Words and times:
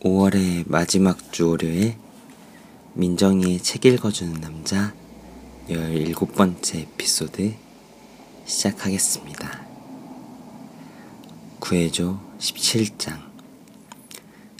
5월의 0.00 0.64
마지막 0.66 1.30
주 1.30 1.50
월요일 1.50 1.94
민정이의 2.94 3.60
책 3.60 3.84
읽어주는 3.84 4.40
남자 4.40 4.94
17번째 5.68 6.76
에피소드 6.76 7.54
시작하겠습니다. 8.46 9.66
구해줘 11.58 12.18
17장 12.38 13.20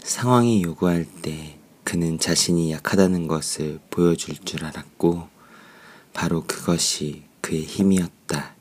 상황이 0.03 0.61
요구할 0.61 1.05
때 1.23 1.57
그는 1.83 2.19
자신이 2.19 2.71
약하다는 2.71 3.27
것을 3.27 3.79
보여줄 3.89 4.37
줄 4.45 4.63
알았고 4.63 5.27
바로 6.13 6.43
그것이 6.45 7.23
그의 7.41 7.63
힘이었다. 7.63 8.53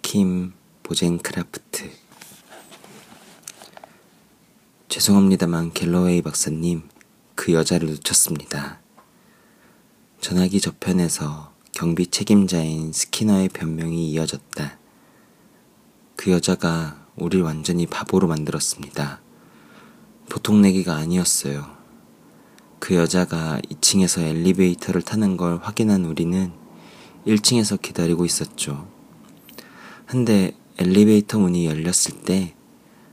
킴 0.00 0.52
보젠크라프트 0.84 2.01
죄송합니다만 4.92 5.72
갤러웨이 5.72 6.20
박사님, 6.20 6.82
그 7.34 7.54
여자를 7.54 7.88
놓쳤습니다. 7.92 8.78
전화기 10.20 10.60
저편에서 10.60 11.54
경비 11.72 12.08
책임자인 12.08 12.92
스키너의 12.92 13.48
변명이 13.48 14.10
이어졌다. 14.10 14.78
그 16.14 16.30
여자가 16.30 17.06
우릴 17.16 17.40
완전히 17.40 17.86
바보로 17.86 18.28
만들었습니다. 18.28 19.22
보통 20.28 20.60
내기가 20.60 20.96
아니었어요. 20.96 21.64
그 22.78 22.94
여자가 22.94 23.62
2층에서 23.70 24.20
엘리베이터를 24.20 25.00
타는 25.00 25.38
걸 25.38 25.56
확인한 25.62 26.04
우리는 26.04 26.52
1층에서 27.26 27.80
기다리고 27.80 28.26
있었죠. 28.26 28.86
한데 30.04 30.52
엘리베이터 30.76 31.38
문이 31.38 31.64
열렸을 31.64 32.20
때 32.26 32.54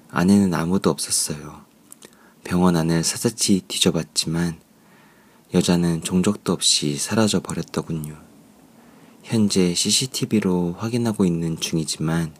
안에는 0.09 0.53
아무도 0.53 0.89
없었어요. 0.89 1.68
병원 2.43 2.75
안을 2.75 3.03
사사치 3.03 3.61
뒤져봤지만 3.67 4.59
여자는 5.53 6.01
종적도 6.01 6.53
없이 6.53 6.97
사라져 6.97 7.41
버렸더군요. 7.41 8.17
현재 9.23 9.73
CCTV로 9.73 10.75
확인하고 10.77 11.25
있는 11.25 11.59
중이지만 11.59 12.33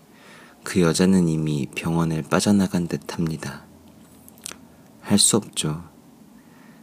그 0.64 0.82
여자는 0.82 1.28
이미 1.28 1.68
병원을 1.76 2.24
빠져나간 2.24 2.88
듯 2.88 3.14
합니다. 3.14 3.66
할 5.02 5.18
수 5.18 5.38
없죠. 5.38 5.84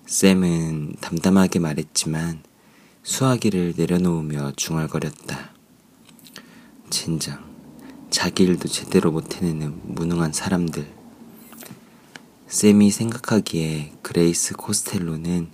샘은 0.07 0.97
담담하게 1.01 1.59
말했지만 1.61 2.43
수화기를 3.03 3.75
내려놓으며 3.77 4.53
중얼거렸다. 4.57 5.53
젠장, 6.91 7.45
자기 8.11 8.45
일도 8.45 8.69
제대로 8.69 9.13
못 9.13 9.37
해내는 9.37 9.81
무능한 9.95 10.33
사람들. 10.33 10.96
샘이 12.49 12.91
생각하기에 12.93 13.93
그레이스 14.03 14.55
코스텔로는 14.55 15.51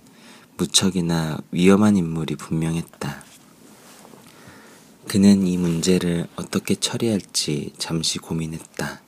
무척이나 0.57 1.39
위험한 1.51 1.97
인물이 1.97 2.35
분명했다. 2.35 3.23
그는 5.07 5.47
이 5.47 5.57
문제를 5.57 6.27
어떻게 6.35 6.75
처리할지 6.75 7.73
잠시 7.77 8.19
고민했다. 8.19 9.01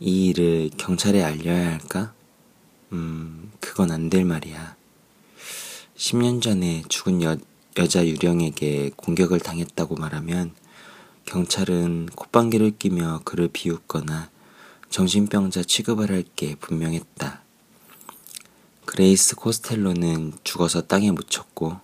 이 0.00 0.28
일을 0.28 0.70
경찰에 0.78 1.22
알려야 1.22 1.72
할까? 1.72 2.14
음, 2.92 3.52
그건 3.60 3.90
안 3.90 4.08
될 4.08 4.24
말이야. 4.24 4.76
10년 5.96 6.40
전에 6.40 6.82
죽은 6.88 7.22
여, 7.22 7.36
여자 7.76 8.06
유령에게 8.06 8.92
공격을 8.96 9.40
당했다고 9.40 9.96
말하면 9.96 10.54
경찰은 11.26 12.08
콧방귀를 12.14 12.78
끼며 12.78 13.20
그를 13.24 13.48
비웃거나 13.52 14.30
정신병자 14.90 15.62
취급을 15.62 16.10
할 16.10 16.24
게 16.36 16.56
분명했다. 16.56 17.42
그레이스 18.86 19.36
코스텔로는 19.36 20.32
죽어서 20.42 20.82
땅에 20.82 21.12
묻혔고 21.12 21.78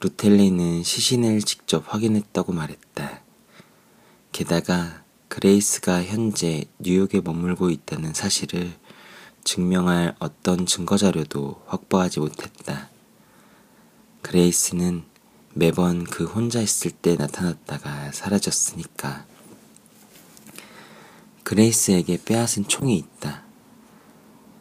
루텔리는 0.00 0.82
시신을 0.82 1.42
직접 1.42 1.84
확인했다고 1.86 2.52
말했다. 2.52 3.22
게다가 4.32 5.04
그레이스가 5.28 6.02
현재 6.04 6.64
뉴욕에 6.80 7.20
머물고 7.20 7.70
있다는 7.70 8.14
사실을 8.14 8.72
증명할 9.44 10.16
어떤 10.18 10.66
증거자료도 10.66 11.62
확보하지 11.66 12.20
못했다. 12.20 12.90
그레이스는 14.22 15.04
매번 15.54 16.04
그 16.04 16.24
혼자 16.24 16.60
있을 16.60 16.90
때 16.90 17.14
나타났다가 17.14 18.10
사라졌으니까. 18.12 19.24
그레이스에게 21.48 22.18
빼앗은 22.26 22.68
총이 22.68 22.94
있다. 22.98 23.42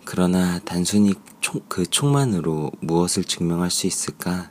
그러나 0.06 0.60
단순히 0.60 1.16
총, 1.42 1.60
그 1.68 1.86
총만으로 1.86 2.72
무엇을 2.80 3.26
증명할 3.26 3.70
수 3.70 3.88
있을까? 3.88 4.50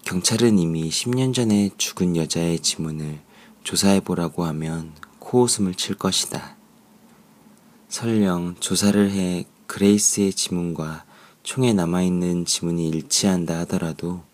경찰은 0.00 0.58
이미 0.58 0.88
10년 0.88 1.34
전에 1.34 1.68
죽은 1.76 2.16
여자의 2.16 2.58
지문을 2.58 3.20
조사해보라고 3.64 4.46
하면 4.46 4.94
코웃음을 5.18 5.74
칠 5.74 5.94
것이다. 5.94 6.56
설령 7.90 8.56
조사를 8.58 9.10
해 9.10 9.44
그레이스의 9.66 10.32
지문과 10.32 11.04
총에 11.42 11.74
남아있는 11.74 12.46
지문이 12.46 12.88
일치한다 12.88 13.58
하더라도 13.60 14.24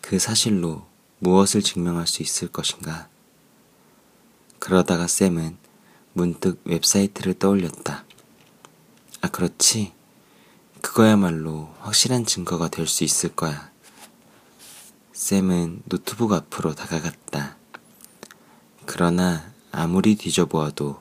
그 0.00 0.20
사실로 0.20 0.86
무엇을 1.18 1.60
증명할 1.60 2.06
수 2.06 2.22
있을 2.22 2.46
것인가? 2.52 3.08
그러다가 4.66 5.06
샘은 5.06 5.56
문득 6.12 6.60
웹사이트를 6.64 7.34
떠올렸다. 7.34 8.04
아, 9.20 9.28
그렇지. 9.28 9.92
그거야말로 10.80 11.72
확실한 11.82 12.26
증거가 12.26 12.66
될 12.66 12.88
수 12.88 13.04
있을 13.04 13.28
거야. 13.36 13.70
샘은 15.12 15.82
노트북 15.84 16.32
앞으로 16.32 16.74
다가갔다. 16.74 17.56
그러나 18.86 19.52
아무리 19.70 20.16
뒤져보아도 20.16 21.00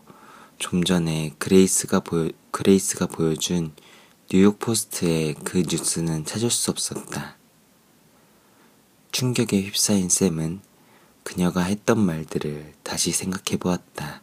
좀 0.59 0.83
전에 0.83 1.33
그레이스가 1.39 2.01
보여, 2.01 2.29
그레이스가 2.51 3.07
보여준 3.07 3.73
뉴욕 4.29 4.59
포스트의 4.59 5.33
그 5.43 5.63
뉴스는 5.67 6.25
찾을 6.25 6.51
수 6.51 6.69
없었다. 6.69 7.35
충격에 9.11 9.63
휩싸인 9.63 10.09
샘은 10.09 10.61
그녀가 11.25 11.63
했던 11.63 11.99
말들을 11.99 12.75
다시 12.83 13.11
생각해 13.11 13.57
보았다. 13.59 14.21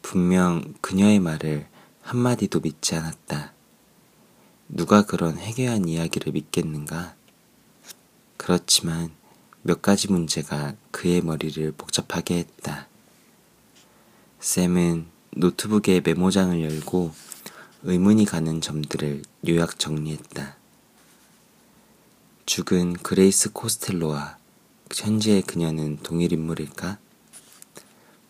분명 0.00 0.74
그녀의 0.80 1.18
말을 1.18 1.66
한마디도 2.02 2.60
믿지 2.60 2.94
않았다. 2.94 3.52
누가 4.68 5.04
그런 5.04 5.36
해괴한 5.36 5.88
이야기를 5.88 6.32
믿겠는가? 6.32 7.16
그렇지만 8.36 9.10
몇 9.62 9.82
가지 9.82 10.08
문제가 10.08 10.76
그의 10.92 11.20
머리를 11.20 11.72
복잡하게 11.72 12.38
했다. 12.38 12.86
샘은 14.38 15.06
노트북에 15.32 16.00
메모장을 16.04 16.62
열고 16.62 17.12
의문이 17.82 18.24
가는 18.24 18.60
점들을 18.60 19.22
요약 19.48 19.80
정리했다. 19.80 20.56
죽은 22.46 22.92
그레이스 22.92 23.52
코스텔로와 23.52 24.35
현재의 24.94 25.42
그녀는 25.42 25.98
동일 25.98 26.32
인물일까? 26.32 26.98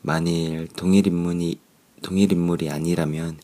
만일 0.00 0.68
동일 0.68 1.06
인물이, 1.06 1.60
동일 2.02 2.32
인물이 2.32 2.70
아니라면 2.70 3.38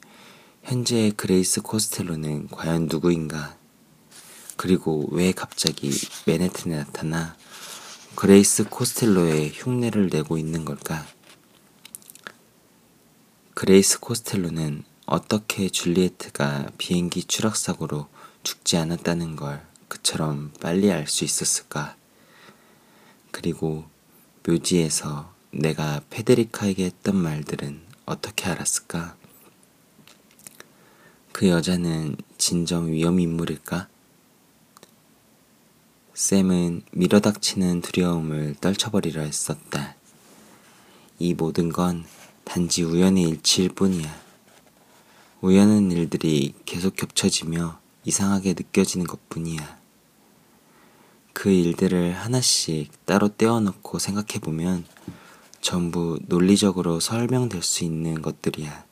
현재의 0.62 1.12
그레이스 1.12 1.60
코스텔로는 1.62 2.48
과연 2.48 2.86
누구인가? 2.90 3.56
그리고 4.56 5.08
왜 5.10 5.32
갑자기 5.32 5.90
맨해튼에 6.26 6.76
나타나 6.76 7.36
그레이스 8.14 8.64
코스텔로의 8.64 9.50
흉내를 9.54 10.08
내고 10.08 10.38
있는 10.38 10.64
걸까? 10.64 11.06
그레이스 13.54 14.00
코스텔로는 14.00 14.84
어떻게 15.06 15.68
줄리에트가 15.68 16.70
비행기 16.78 17.24
추락사고로 17.24 18.08
죽지 18.42 18.76
않았다는 18.78 19.36
걸 19.36 19.66
그처럼 19.88 20.52
빨리 20.60 20.90
알 20.90 21.06
수 21.06 21.24
있었을까? 21.24 21.96
그리고 23.32 23.84
묘지에서 24.46 25.32
내가 25.50 26.00
페데리카에게 26.10 26.84
했던 26.84 27.16
말들은 27.16 27.82
어떻게 28.06 28.48
알았을까? 28.48 29.16
그 31.32 31.48
여자는 31.48 32.16
진정 32.38 32.92
위험 32.92 33.18
인물일까? 33.18 33.88
샘은 36.14 36.82
밀어닥치는 36.92 37.80
두려움을 37.80 38.54
떨쳐버리려 38.60 39.22
했었다. 39.22 39.96
이 41.18 41.34
모든 41.34 41.70
건 41.70 42.04
단지 42.44 42.82
우연의 42.82 43.24
일치일 43.24 43.70
뿐이야. 43.70 44.22
우연한 45.40 45.90
일들이 45.90 46.54
계속 46.64 46.94
겹쳐지며 46.96 47.80
이상하게 48.04 48.50
느껴지는 48.50 49.06
것 49.06 49.28
뿐이야. 49.28 49.81
그 51.32 51.50
일들을 51.50 52.12
하나씩 52.12 53.06
따로 53.06 53.28
떼어놓고 53.28 53.98
생각해보면 53.98 54.84
전부 55.60 56.18
논리적으로 56.26 57.00
설명될 57.00 57.62
수 57.62 57.84
있는 57.84 58.20
것들이야. 58.20 58.84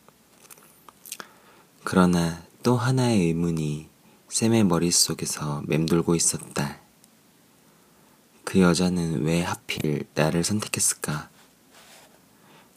그러나 1.85 2.43
또 2.63 2.77
하나의 2.77 3.27
의문이 3.27 3.89
샘의 4.29 4.65
머릿속에서 4.65 5.63
맴돌고 5.67 6.15
있었다. 6.15 6.81
그 8.45 8.61
여자는 8.61 9.23
왜 9.25 9.43
하필 9.43 10.05
나를 10.15 10.45
선택했을까? 10.45 11.29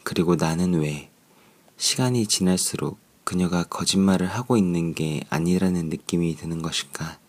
그리고 0.04 0.36
나는 0.36 0.74
왜 0.74 1.10
시간이 1.78 2.28
지날수록 2.28 3.00
그녀가 3.24 3.64
거짓말을 3.64 4.28
하고 4.28 4.58
있는 4.58 4.94
게 4.94 5.22
아니라는 5.30 5.90
느낌이 5.90 6.36
드는 6.36 6.62
것일까? 6.62 7.23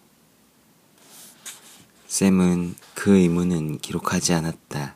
샘은 2.14 2.76
그 2.94 3.16
의문은 3.16 3.80
기록하지 3.80 4.34
않았다. 4.34 4.94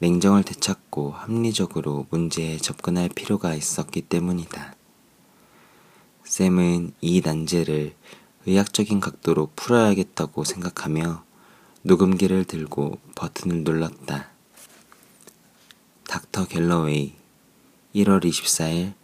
냉정을 0.00 0.42
되찾고 0.42 1.12
합리적으로 1.12 2.08
문제에 2.10 2.56
접근할 2.56 3.08
필요가 3.08 3.54
있었기 3.54 4.02
때문이다. 4.02 4.74
샘은 6.24 6.94
이 7.00 7.20
난제를 7.24 7.94
의학적인 8.46 8.98
각도로 8.98 9.52
풀어야겠다고 9.54 10.42
생각하며 10.42 11.22
녹음기를 11.82 12.46
들고 12.46 12.98
버튼을 13.14 13.62
눌렀다. 13.62 14.30
닥터 16.08 16.48
갤러웨이 16.48 17.14
1월 17.94 18.24
24일 18.24 18.94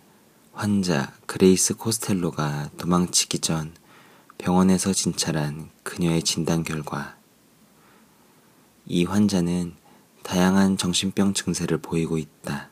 환자 0.53 1.13
그레이스 1.27 1.77
코스텔로가 1.77 2.71
도망치기 2.77 3.39
전 3.39 3.73
병원에서 4.39 4.93
진찰한 4.93 5.69
그녀의 5.83 6.23
진단 6.23 6.63
결과 6.63 7.17
이 8.87 9.05
환자는 9.05 9.75
다양한 10.23 10.77
정신병 10.77 11.35
증세를 11.35 11.79
보이고 11.79 12.17
있다. 12.19 12.71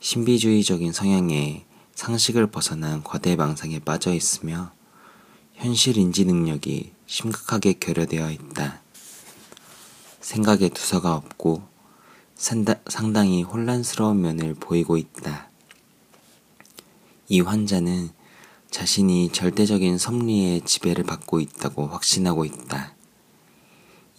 신비주의적인 0.00 0.92
성향에 0.92 1.66
상식을 1.94 2.50
벗어난 2.50 3.02
과대망상에 3.04 3.80
빠져 3.80 4.14
있으며 4.14 4.72
현실 5.54 5.98
인지 5.98 6.24
능력이 6.24 6.92
심각하게 7.06 7.74
결여되어 7.74 8.30
있다. 8.30 8.80
생각에 10.20 10.68
두서가 10.68 11.14
없고 11.14 11.62
상당히 12.34 13.42
혼란스러운 13.42 14.20
면을 14.20 14.54
보이고 14.54 14.96
있다. 14.96 15.50
이 17.28 17.40
환자는 17.40 18.10
자신이 18.70 19.30
절대적인 19.32 19.98
섭리의 19.98 20.62
지배를 20.62 21.04
받고 21.04 21.40
있다고 21.40 21.86
확신하고 21.86 22.44
있다. 22.44 22.94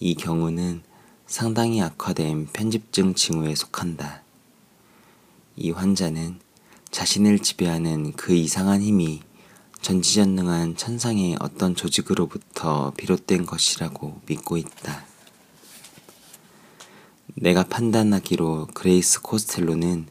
이 0.00 0.14
경우는 0.14 0.82
상당히 1.26 1.80
악화된 1.80 2.48
편집증 2.52 3.14
징후에 3.14 3.54
속한다. 3.54 4.22
이 5.56 5.70
환자는 5.70 6.40
자신을 6.90 7.38
지배하는 7.38 8.12
그 8.14 8.34
이상한 8.34 8.82
힘이 8.82 9.20
전지전능한 9.80 10.76
천상의 10.76 11.36
어떤 11.40 11.74
조직으로부터 11.74 12.92
비롯된 12.96 13.46
것이라고 13.46 14.20
믿고 14.26 14.56
있다. 14.56 15.04
내가 17.36 17.64
판단하기로 17.64 18.68
그레이스 18.74 19.22
코스텔로는 19.22 20.08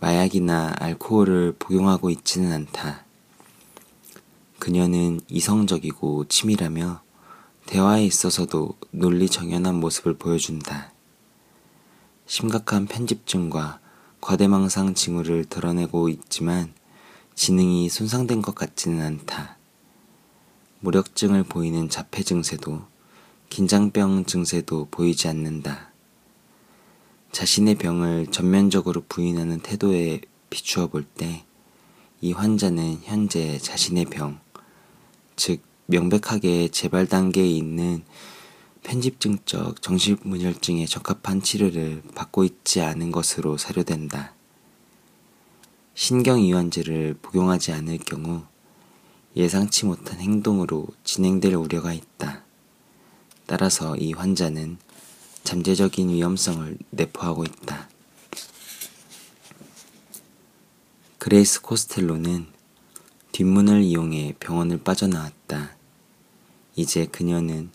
마약이나 0.00 0.74
알코올을 0.78 1.56
복용하고 1.58 2.10
있지는 2.10 2.52
않다. 2.52 3.05
그녀는 4.66 5.20
이성적이고 5.28 6.24
치밀하며 6.24 7.00
대화에 7.66 8.04
있어서도 8.04 8.76
논리 8.90 9.28
정연한 9.28 9.76
모습을 9.76 10.18
보여준다. 10.18 10.92
심각한 12.26 12.86
편집증과 12.86 13.78
과대망상 14.20 14.94
징후를 14.94 15.44
드러내고 15.44 16.08
있지만 16.08 16.74
지능이 17.36 17.88
손상된 17.88 18.42
것 18.42 18.56
같지는 18.56 19.06
않다. 19.06 19.56
무력증을 20.80 21.44
보이는 21.44 21.88
자폐 21.88 22.24
증세도 22.24 22.82
긴장병 23.50 24.24
증세도 24.24 24.88
보이지 24.90 25.28
않는다. 25.28 25.92
자신의 27.30 27.76
병을 27.76 28.32
전면적으로 28.32 29.04
부인하는 29.08 29.60
태도에 29.60 30.22
비추어 30.50 30.88
볼 30.88 31.04
때 31.04 31.46
이 32.22 32.32
환자는 32.32 33.00
현재 33.02 33.58
자신의 33.58 34.06
병, 34.06 34.40
즉 35.36 35.62
명백하게 35.86 36.68
재발 36.68 37.06
단계에 37.06 37.46
있는 37.46 38.02
편집증적 38.82 39.82
정신분열증에 39.82 40.86
적합한 40.86 41.42
치료를 41.42 42.02
받고 42.14 42.44
있지 42.44 42.80
않은 42.80 43.12
것으로 43.12 43.56
사료된다. 43.58 44.34
신경이완제를 45.94 47.18
복용하지 47.20 47.72
않을 47.72 47.98
경우 47.98 48.44
예상치 49.34 49.86
못한 49.86 50.18
행동으로 50.20 50.86
진행될 51.04 51.54
우려가 51.54 51.92
있다. 51.92 52.44
따라서 53.46 53.96
이 53.96 54.12
환자는 54.12 54.78
잠재적인 55.44 56.08
위험성을 56.10 56.78
내포하고 56.90 57.44
있다. 57.44 57.88
그레이스 61.18 61.60
코스텔로는 61.62 62.55
뒷문을 63.36 63.82
이용해 63.82 64.36
병원을 64.40 64.82
빠져나왔다. 64.82 65.76
이제 66.74 67.04
그녀는 67.04 67.68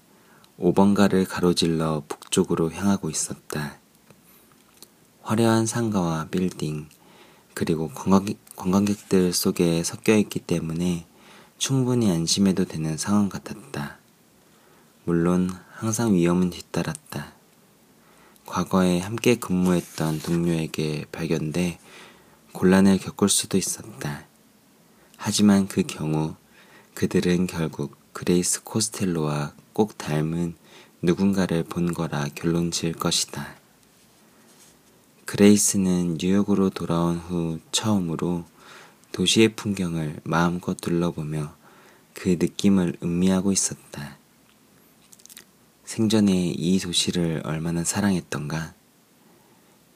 5번가를 0.60 1.28
가로질러 1.30 2.02
북쪽으로 2.08 2.72
향하고 2.72 3.12
있었다. 3.12 3.78
화려한 5.22 5.68
상가와 5.68 6.30
빌딩, 6.31 6.90
그리고 7.54 7.90
관광객, 7.90 8.40
관광객들 8.56 9.34
속에 9.34 9.84
섞여 9.84 10.18
있기 10.18 10.40
때문에 10.40 11.06
충분히 11.60 12.10
안심해도 12.10 12.66
되는 12.66 12.98
상황 12.98 13.30
같았다. 13.30 14.00
물론 15.04 15.52
항상 15.74 16.16
위험은 16.16 16.50
뒤따랐다. 16.50 17.34
과거에 18.48 19.00
함께 19.00 19.36
근무했던 19.36 20.22
동료에게 20.22 21.06
발견돼 21.12 21.78
곤란을 22.52 22.98
겪을 22.98 23.30
수도 23.30 23.60
있었다. 23.60 24.31
하지만 25.23 25.68
그 25.68 25.83
경우 25.83 26.33
그들은 26.95 27.45
결국 27.45 27.95
그레이스 28.12 28.63
코스텔로와 28.63 29.53
꼭 29.71 29.95
닮은 29.95 30.56
누군가를 31.03 31.62
본 31.63 31.94
거라 31.94 32.25
결론 32.33 32.71
지을 32.71 32.94
것이다. 32.94 33.56
그레이스는 35.25 36.18
뉴욕으로 36.19 36.71
돌아온 36.71 37.18
후 37.18 37.59
처음으로 37.71 38.45
도시의 39.12 39.50
풍경을 39.50 40.22
마음껏 40.24 40.75
둘러보며 40.75 41.53
그 42.15 42.38
느낌을 42.39 42.98
음미하고 43.03 43.51
있었다. 43.51 44.17
생전에 45.86 46.48
이 46.57 46.79
도시를 46.79 47.43
얼마나 47.46 47.84
사랑했던가. 47.84 48.74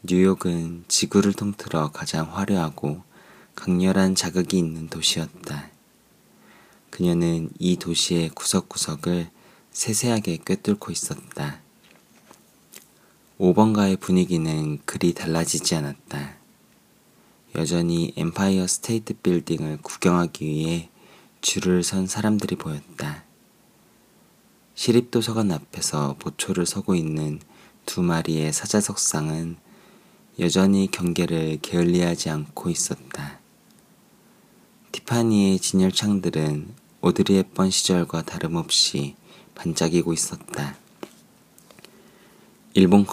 뉴욕은 0.04 0.86
지구를 0.88 1.34
통틀어 1.34 1.90
가장 1.90 2.32
화려하고 2.32 3.02
강렬한 3.56 4.16
자극이 4.16 4.58
있는 4.58 4.88
도시였다. 4.90 5.70
그녀는 6.90 7.50
이 7.58 7.78
도시의 7.78 8.30
구석구석을 8.30 9.30
세세하게 9.72 10.40
꿰뚫고 10.46 10.92
있었다. 10.92 11.60
5번가의 13.40 14.00
분위기는 14.00 14.80
그리 14.86 15.14
달라지지 15.14 15.76
않았다. 15.76 16.36
여전히 17.56 18.14
엠파이어 18.16 18.68
스테이트 18.68 19.14
빌딩을 19.16 19.80
구경하기 19.82 20.46
위해 20.46 20.90
줄을 21.42 21.84
선 21.84 22.08
사람들이 22.08 22.56
보였다. 22.56 23.24
시립도서관 24.76 25.52
앞에서 25.52 26.18
보초를 26.20 26.66
서고 26.66 26.96
있는 26.96 27.40
두 27.86 28.02
마리의 28.02 28.52
사자석상은 28.52 29.58
여전히 30.40 30.90
경계를 30.92 31.60
게을리하지 31.62 32.30
않고 32.30 32.70
있었다. 32.70 33.40
티파니의 34.96 35.60
진열창들은 35.60 36.74
오드리 37.02 37.36
헵번 37.36 37.70
시절과 37.70 38.22
다름없이 38.22 39.18
반짝이고 39.54 40.14
있었다. 40.14 40.78
일본 42.76 43.06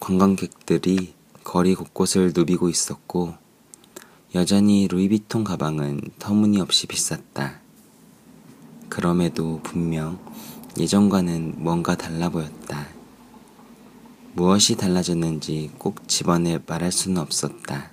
관광객들이 0.00 1.12
거리 1.44 1.74
곳곳을 1.74 2.32
누비고 2.34 2.70
있었고 2.70 3.34
여전히 4.34 4.88
루이비통 4.88 5.44
가방은 5.44 6.00
터무니없이 6.18 6.86
비쌌다. 6.86 7.60
그럼에도 8.88 9.60
분명 9.62 10.18
예전과는 10.78 11.56
뭔가 11.58 11.96
달라 11.96 12.30
보였다. 12.30 12.88
무엇이 14.32 14.74
달라졌는지 14.76 15.70
꼭 15.76 16.08
집어내 16.08 16.60
말할 16.66 16.90
수는 16.90 17.20
없었다. 17.20 17.90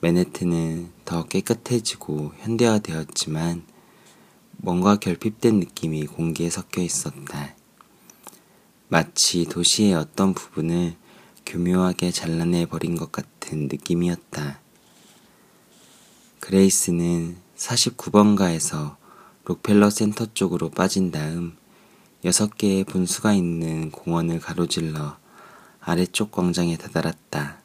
맨해튼은 0.00 0.93
더 1.04 1.24
깨끗해지고 1.24 2.32
현대화되었지만 2.38 3.64
뭔가 4.56 4.96
결핍된 4.96 5.60
느낌이 5.60 6.06
공기에 6.06 6.48
섞여 6.50 6.80
있었다. 6.80 7.54
마치 8.88 9.44
도시의 9.44 9.94
어떤 9.94 10.34
부분을 10.34 10.94
교묘하게 11.44 12.10
잘라내 12.10 12.66
버린 12.66 12.96
것 12.96 13.12
같은 13.12 13.68
느낌이었다. 13.68 14.60
그레이스는 16.40 17.36
49번가에서 17.56 18.96
록펠러 19.44 19.90
센터 19.90 20.26
쪽으로 20.32 20.70
빠진 20.70 21.10
다음 21.10 21.56
6개의 22.24 22.86
분수가 22.86 23.34
있는 23.34 23.90
공원을 23.90 24.40
가로질러 24.40 25.18
아래쪽 25.80 26.32
광장에 26.32 26.78
다다랐다. 26.78 27.63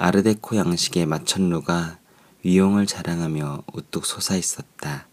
아르데코 0.00 0.54
양식의 0.54 1.06
마천루가 1.06 1.98
위용을 2.44 2.86
자랑하며 2.86 3.64
우뚝 3.72 4.06
솟아 4.06 4.36
있었다. 4.36 5.08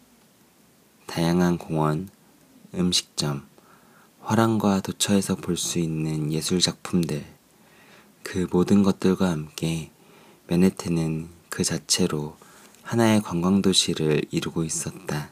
다양한 1.07 1.57
공원, 1.57 2.07
음식점, 2.75 3.47
화랑과 4.21 4.81
도처에서 4.81 5.37
볼 5.37 5.57
수 5.57 5.79
있는 5.79 6.31
예술 6.31 6.59
작품들, 6.59 7.25
그 8.21 8.47
모든 8.51 8.83
것들과 8.83 9.31
함께 9.31 9.89
맨해튼은 10.45 11.29
그 11.49 11.63
자체로 11.63 12.37
하나의 12.83 13.23
관광도시를 13.23 14.25
이루고 14.29 14.63
있었다. 14.63 15.31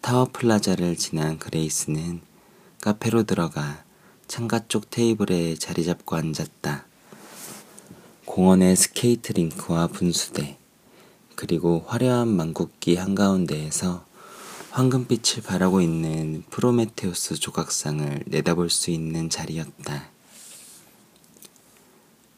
타워 0.00 0.28
플라자를 0.32 0.94
지난 0.94 1.40
그레이스는 1.40 2.20
카페로 2.80 3.24
들어가 3.24 3.82
창가 4.28 4.68
쪽 4.68 4.90
테이블에 4.90 5.56
자리 5.56 5.84
잡고 5.84 6.14
앉았다. 6.14 6.91
공원의 8.34 8.76
스케이트 8.76 9.34
링크와 9.34 9.88
분수대, 9.88 10.56
그리고 11.36 11.84
화려한 11.86 12.28
망국기 12.28 12.96
한가운데에서 12.96 14.06
황금빛을 14.70 15.42
바라고 15.42 15.82
있는 15.82 16.42
프로메테우스 16.48 17.34
조각상을 17.34 18.22
내다볼 18.24 18.70
수 18.70 18.90
있는 18.90 19.28
자리였다. 19.28 20.08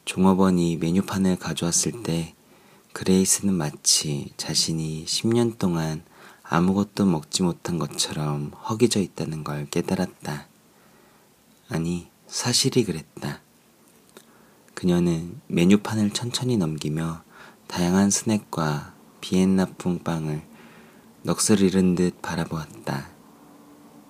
종업원이 0.03 0.75
메뉴판을 0.75 1.37
가져왔을 1.37 2.03
때 2.03 2.35
그레이스는 2.91 3.53
마치 3.53 4.33
자신이 4.35 5.05
10년 5.05 5.57
동안 5.57 6.03
아무것도 6.43 7.05
먹지 7.05 7.41
못한 7.41 7.79
것처럼 7.79 8.51
허기져 8.67 8.99
있다는 8.99 9.45
걸 9.45 9.65
깨달았다. 9.69 10.49
아니, 11.69 12.09
사실이 12.27 12.83
그랬다. 12.83 13.44
그녀는 14.75 15.39
메뉴판을 15.47 16.11
천천히 16.11 16.57
넘기며 16.57 17.23
다양한 17.67 18.09
스낵과 18.09 18.93
비엔나 19.21 19.67
풍빵을 19.77 20.43
넋을 21.23 21.61
잃은 21.61 21.95
듯 21.95 22.21
바라보았다. 22.21 23.09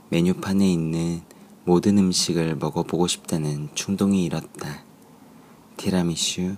메뉴판에 0.10 0.69
있는 0.69 1.22
모든 1.65 2.00
음식을 2.00 2.55
먹어보고 2.55 3.07
싶다는 3.07 3.69
충동이 3.75 4.25
일었다. 4.25 4.84
티라미슈, 5.77 6.55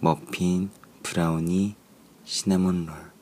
머핀, 0.00 0.70
브라우니, 1.02 1.76
시나몬 2.24 2.86
롤. 2.86 3.12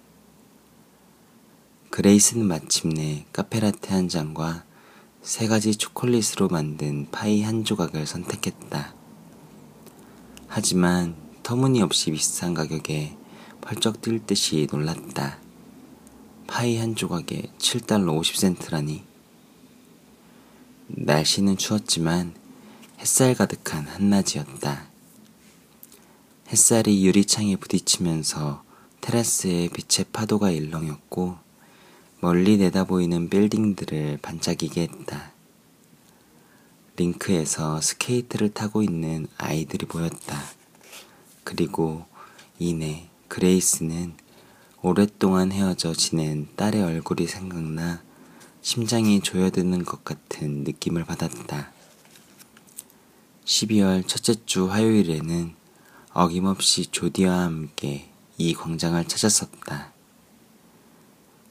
그레이스는 1.91 2.47
마침내 2.47 3.27
카페라테 3.33 3.93
한 3.93 4.09
잔과 4.09 4.65
세 5.21 5.49
가지 5.49 5.75
초콜릿으로 5.75 6.49
만든 6.49 7.09
파이 7.11 7.43
한 7.43 7.65
조각을 7.65 8.07
선택했다. 8.07 8.98
하지만 10.49 11.15
터무니없이 11.43 12.11
비싼 12.11 12.55
가격에 12.55 13.15
펄쩍 13.61 14.01
뛸 14.01 14.25
듯이 14.27 14.67
놀랐다. 14.71 15.39
파이 16.47 16.79
한 16.79 16.97
조각에 16.97 17.53
7달러 17.59 18.19
50센트라니. 18.19 19.03
날씨는 20.89 21.59
추웠지만 21.59 22.35
햇살 22.99 23.35
가득한 23.35 23.87
한낮이었다. 23.87 24.89
햇살이 26.49 27.05
유리창에 27.05 27.57
부딪히면서 27.57 28.65
테라스에 29.03 29.69
빛의 29.69 30.07
파도가 30.13 30.51
일렁였고 30.51 31.37
멀리 32.21 32.57
내다보이는 32.57 33.29
빌딩들을 33.29 34.19
반짝이게 34.23 34.81
했다. 34.81 35.33
링크에서 36.99 37.81
스케이트를 37.81 38.49
타고 38.51 38.83
있는 38.83 39.29
아이들이 39.39 39.87
보였다. 39.87 40.43
그리고 41.45 42.05
이내 42.59 43.09
그레이스는 43.29 44.15
오랫동안 44.83 45.53
헤어져 45.53 45.95
지낸 45.95 46.49
딸의 46.57 46.83
얼굴이 46.83 47.29
생각나 47.29 48.03
심장이 48.63 49.21
조여드는 49.21 49.85
것 49.85 50.05
같은 50.05 50.65
느낌을 50.65 51.05
받았다. 51.05 51.71
12월 53.45 54.07
첫째 54.07 54.35
주 54.45 54.69
화요일에는 54.69 55.55
어김없이 56.13 56.87
조디와 56.87 57.43
함께 57.43 58.11
이 58.37 58.55
광장을 58.55 59.03
찾았었다. 59.05 59.93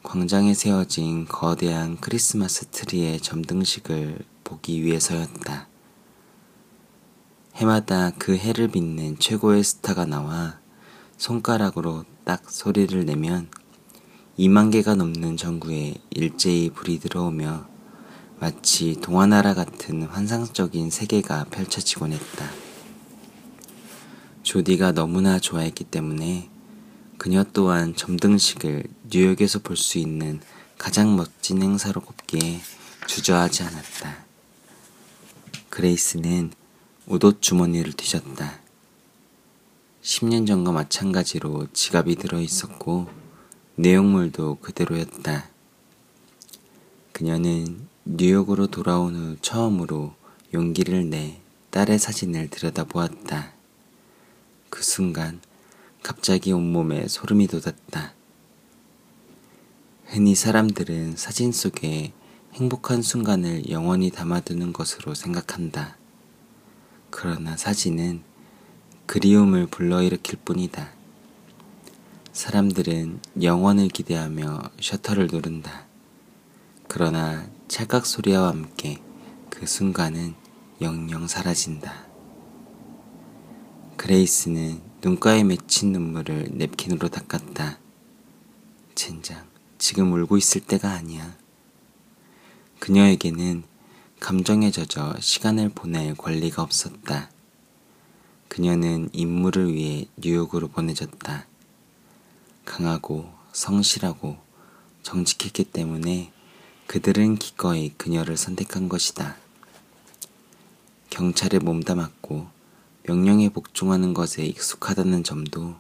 광장에 0.04 0.54
세워진 0.54 1.26
거대한 1.26 1.98
크리스마스 2.00 2.66
트리의 2.68 3.22
점등식을 3.22 4.20
보기 4.48 4.82
위해서였다. 4.84 5.68
해마다 7.56 8.12
그 8.18 8.38
해를 8.38 8.70
빛낸 8.70 9.20
최고의 9.20 9.62
스타가 9.62 10.06
나와 10.06 10.60
손가락으로 11.18 12.06
딱 12.24 12.50
소리를 12.50 13.06
내면 13.06 13.50
2만 14.40 14.72
개가 14.72 14.96
넘는 14.96 15.36
전구에 15.36 15.96
일제히 16.12 16.70
불이 16.70 17.00
들어오며 17.00 17.68
마치 18.40 18.96
동화나라 19.02 19.54
같은 19.54 20.04
환상적인 20.04 20.92
세계가 20.92 21.46
펼쳐지곤 21.46 22.14
했다. 22.14 22.50
조디가 24.44 24.94
너무나 24.94 25.40
좋아했기 25.40 25.84
때문에 25.84 26.50
그녀 27.18 27.44
또한 27.52 27.96
점등식을 27.96 28.84
뉴욕에서 29.12 29.60
볼 29.60 29.76
수 29.76 29.98
있는 29.98 30.40
가장 30.78 31.18
멋진 31.18 31.62
행사로 31.62 32.00
꼽기에 32.00 32.62
주저하지 33.08 33.64
않았다. 33.64 34.27
그레이스는 35.78 36.52
우옷 37.06 37.40
주머니를 37.40 37.94
뒤졌다. 37.94 38.60
10년 40.02 40.48
전과 40.48 40.72
마찬가지로 40.72 41.68
지갑이 41.72 42.16
들어 42.16 42.42
있었고 42.42 43.08
내용물도 43.76 44.56
그대로였다. 44.56 45.48
그녀는 47.12 47.88
뉴욕으로 48.06 48.66
돌아온 48.66 49.16
후 49.16 49.38
처음으로 49.40 50.16
용기를 50.52 51.12
내 51.12 51.40
딸의 51.70 52.00
사진을 52.00 52.50
들여다보았다. 52.50 53.54
그 54.72 54.82
순간 54.82 55.40
갑자기 56.02 56.54
온몸에 56.54 57.08
소름이 57.08 57.46
돋았다. 57.46 58.16
흔히 60.06 60.34
사람들은 60.34 61.18
사진 61.18 61.52
속에 61.52 62.14
행복한 62.58 63.04
순간을 63.04 63.70
영원히 63.70 64.10
담아두는 64.10 64.74
것으로 64.74 65.14
생각한다. 65.14 65.96
그러나 67.12 67.56
사진은 67.56 68.24
그리움을 69.06 69.68
불러일으킬 69.68 70.40
뿐이다. 70.44 70.90
사람들은 72.34 73.20
영원을 73.44 73.90
기대하며 73.90 74.72
셔터를 74.82 75.28
누른다. 75.32 75.86
그러나 76.88 77.48
찰칵 77.68 78.08
소리와 78.08 78.48
함께 78.48 79.04
그 79.52 79.68
순간은 79.68 80.34
영영 80.82 81.28
사라진다. 81.28 82.08
그레이스는 83.98 84.82
눈가에 85.04 85.44
맺힌 85.44 85.92
눈물을 85.92 86.50
냅킨으로 86.54 87.10
닦았다. 87.10 87.78
젠장, 88.96 89.46
지금 89.78 90.12
울고 90.12 90.38
있을 90.38 90.62
때가 90.62 90.90
아니야. 90.90 91.37
그녀에게는 92.80 93.64
감정에 94.20 94.72
젖어 94.72 95.16
시간을 95.20 95.70
보낼 95.70 96.16
권리가 96.16 96.62
없었다. 96.62 97.30
그녀는 98.48 99.10
임무를 99.14 99.74
위해 99.74 100.08
뉴욕으로 100.18 100.70
보내졌다. 100.70 101.46
강하고 102.66 103.32
성실하고 103.54 104.38
정직했기 105.04 105.66
때문에 105.66 106.32
그들은 106.88 107.36
기꺼이 107.36 107.94
그녀를 107.98 108.38
선택한 108.38 108.90
것이다. 108.90 109.38
경찰에 111.10 111.60
몸담았고 111.60 112.48
명령에 113.04 113.50
복종하는 113.50 114.14
것에 114.14 114.46
익숙하다는 114.46 115.24
점도 115.24 115.76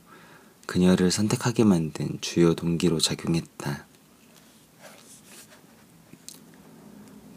그녀를 0.66 1.12
선택하게 1.12 1.63
만든 1.63 2.20
주요 2.22 2.54
동기로 2.54 3.00
작용했다. 3.00 3.87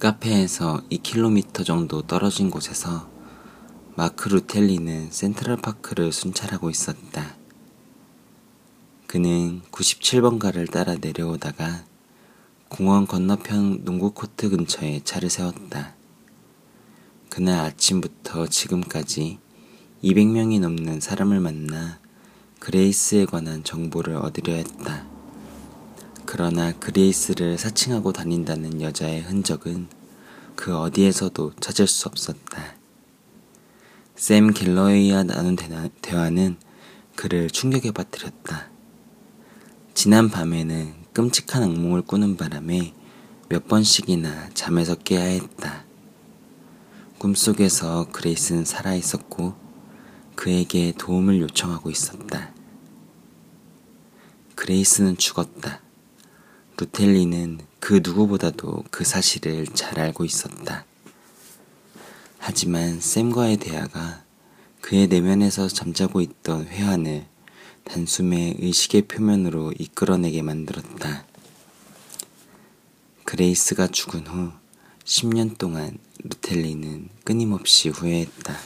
카페에서 0.01 0.83
2km 0.91 1.67
정도 1.67 2.01
떨어진 2.01 2.49
곳에서 2.49 3.11
마크 3.97 4.31
루텔리는 4.31 5.11
센트럴파크를 5.11 6.11
순찰하고 6.11 6.71
있었다. 6.71 7.37
그는 9.07 9.61
97번가를 9.71 10.71
따라 10.71 10.95
내려오다가 10.95 11.85
공원 12.71 13.07
건너편 13.07 13.85
농구 13.85 14.13
코트 14.13 14.49
근처에 14.49 15.03
차를 15.05 15.29
세웠다. 15.29 15.95
그날 17.29 17.61
아침부터 17.67 18.47
지금까지 18.47 19.39
200명이 20.03 20.61
넘는 20.61 21.01
사람을 21.01 21.41
만나 21.41 21.99
그레이스에 22.59 23.27
관한 23.27 23.65
정보를 23.65 24.17
얻으려 24.17 24.55
했다. 24.55 25.10
그러나 26.33 26.71
그레이스를 26.71 27.59
사칭하고 27.59 28.13
다닌다는 28.13 28.81
여자의 28.83 29.21
흔적은 29.21 29.89
그 30.55 30.79
어디에서도 30.79 31.55
찾을 31.59 31.89
수 31.89 32.07
없었다. 32.07 32.77
샘 34.15 34.53
갤러웨이와 34.53 35.25
나눈 35.25 35.57
대화는 36.01 36.57
그를 37.17 37.51
충격에 37.51 37.91
빠뜨렸다. 37.91 38.71
지난 39.93 40.29
밤에는 40.29 40.95
끔찍한 41.15 41.65
악몽을 41.65 42.03
꾸는 42.03 42.37
바람에 42.37 42.95
몇 43.49 43.67
번씩이나 43.67 44.51
잠에서 44.55 44.95
깨야 44.95 45.25
했다. 45.25 45.85
꿈속에서 47.19 48.07
그레이스는 48.13 48.65
살아 48.65 48.95
있었고 48.95 49.57
그에게 50.37 50.93
도움을 50.97 51.41
요청하고 51.41 51.91
있었다. 51.91 52.55
그레이스는 54.55 55.17
죽었다. 55.17 55.90
루텔리는 56.81 57.61
그 57.79 58.01
누구보다도 58.03 58.85
그 58.91 59.05
사실을 59.05 59.67
잘 59.67 60.01
알고 60.01 60.25
있었다. 60.25 60.87
하지만 62.39 62.99
샘과의 62.99 63.59
대화가 63.59 64.25
그의 64.81 65.07
내면에서 65.09 65.69
잠자고 65.69 66.23
있던 66.23 66.67
회한을 66.67 67.27
단숨에 67.85 68.57
의식의 68.61 69.03
표면으로 69.03 69.75
이끌어내게 69.79 70.41
만들었다. 70.41 71.27
그레이스가 73.27 73.89
죽은 73.89 74.27
후 74.27 74.53
10년 75.05 75.59
동안 75.59 75.99
루텔리는 76.25 77.11
끊임없이 77.25 77.91
후회했다. 77.91 78.57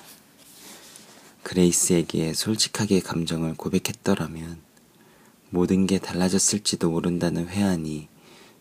그레이스에게 1.42 2.32
솔직하게 2.32 3.00
감정을 3.00 3.54
고백했더라면 3.54 4.63
모든 5.50 5.86
게 5.86 5.98
달라졌을지도 5.98 6.90
모른다는 6.90 7.48
회한이 7.48 8.08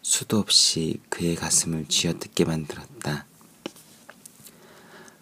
수도 0.02 0.38
없이 0.38 1.00
그의 1.10 1.36
가슴을 1.36 1.86
쥐어뜯게 1.88 2.46
만들었다. 2.46 3.26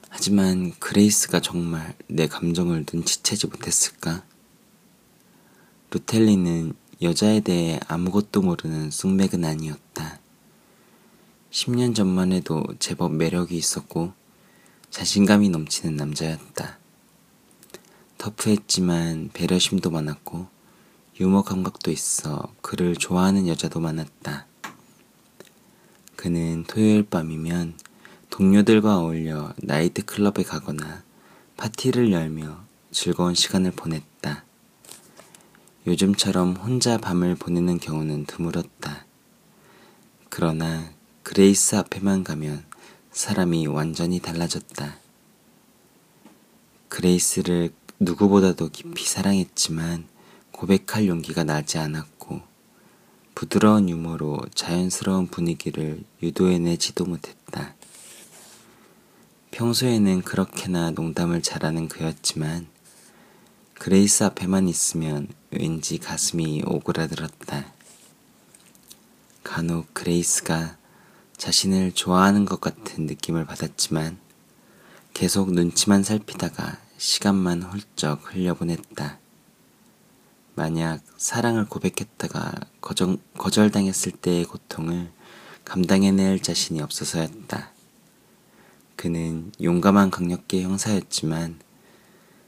하지만 0.09 0.71
그레이스가 0.79 1.39
정말 1.39 1.95
내 2.07 2.27
감정을 2.27 2.85
눈치채지 2.91 3.47
못했을까? 3.47 4.25
루텔리는 5.91 6.73
여자에 7.01 7.39
대해 7.39 7.79
아무것도 7.87 8.41
모르는 8.41 8.91
쑥맥은 8.91 9.45
아니었다. 9.45 10.19
10년 11.51 11.95
전만 11.95 12.31
해도 12.31 12.63
제법 12.79 13.13
매력이 13.13 13.55
있었고 13.55 14.13
자신감이 14.89 15.49
넘치는 15.49 15.95
남자였다. 15.95 16.79
터프했지만 18.17 19.31
배려심도 19.33 19.89
많았고 19.89 20.47
유머 21.21 21.43
감각도 21.43 21.91
있어 21.91 22.51
그를 22.61 22.95
좋아하는 22.95 23.47
여자도 23.47 23.79
많았다. 23.79 24.47
그는 26.15 26.63
토요일 26.67 27.03
밤이면 27.03 27.75
동료들과 28.31 28.97
어울려 28.97 29.53
나이트 29.57 30.03
클럽에 30.03 30.43
가거나 30.43 31.03
파티를 31.57 32.11
열며 32.11 32.63
즐거운 32.89 33.35
시간을 33.35 33.69
보냈다. 33.69 34.43
요즘처럼 35.85 36.55
혼자 36.55 36.97
밤을 36.97 37.35
보내는 37.35 37.77
경우는 37.77 38.25
드물었다. 38.25 39.05
그러나 40.27 40.89
그레이스 41.21 41.75
앞에만 41.75 42.23
가면 42.23 42.65
사람이 43.11 43.67
완전히 43.67 44.19
달라졌다. 44.19 44.97
그레이스를 46.89 47.71
누구보다도 47.99 48.69
깊이 48.69 49.05
사랑했지만 49.05 50.09
고백할 50.61 51.07
용기가 51.07 51.43
나지 51.43 51.79
않았고 51.79 52.39
부드러운 53.33 53.89
유머로 53.89 54.41
자연스러운 54.53 55.25
분위기를 55.25 56.03
유도해내지도 56.21 57.03
못했다. 57.05 57.73
평소에는 59.49 60.21
그렇게나 60.21 60.91
농담을 60.91 61.41
잘하는 61.41 61.87
그였지만 61.87 62.67
그레이스 63.73 64.23
앞에만 64.23 64.67
있으면 64.67 65.29
왠지 65.49 65.97
가슴이 65.97 66.61
오그라들었다. 66.67 67.73
간혹 69.41 69.91
그레이스가 69.95 70.77
자신을 71.37 71.93
좋아하는 71.93 72.45
것 72.45 72.61
같은 72.61 73.07
느낌을 73.07 73.45
받았지만 73.45 74.19
계속 75.15 75.53
눈치만 75.53 76.03
살피다가 76.03 76.77
시간만 76.99 77.63
훌쩍 77.63 78.21
흘려보냈다. 78.31 79.20
만약 80.55 81.01
사랑을 81.17 81.65
고백했다가 81.65 82.53
거절, 82.81 83.17
거절당했을 83.37 84.11
때의 84.11 84.45
고통을 84.45 85.11
감당해낼 85.65 86.41
자신이 86.41 86.81
없어서였다. 86.81 87.71
그는 88.95 89.51
용감한 89.61 90.11
강력계 90.11 90.61
형사였지만 90.61 91.59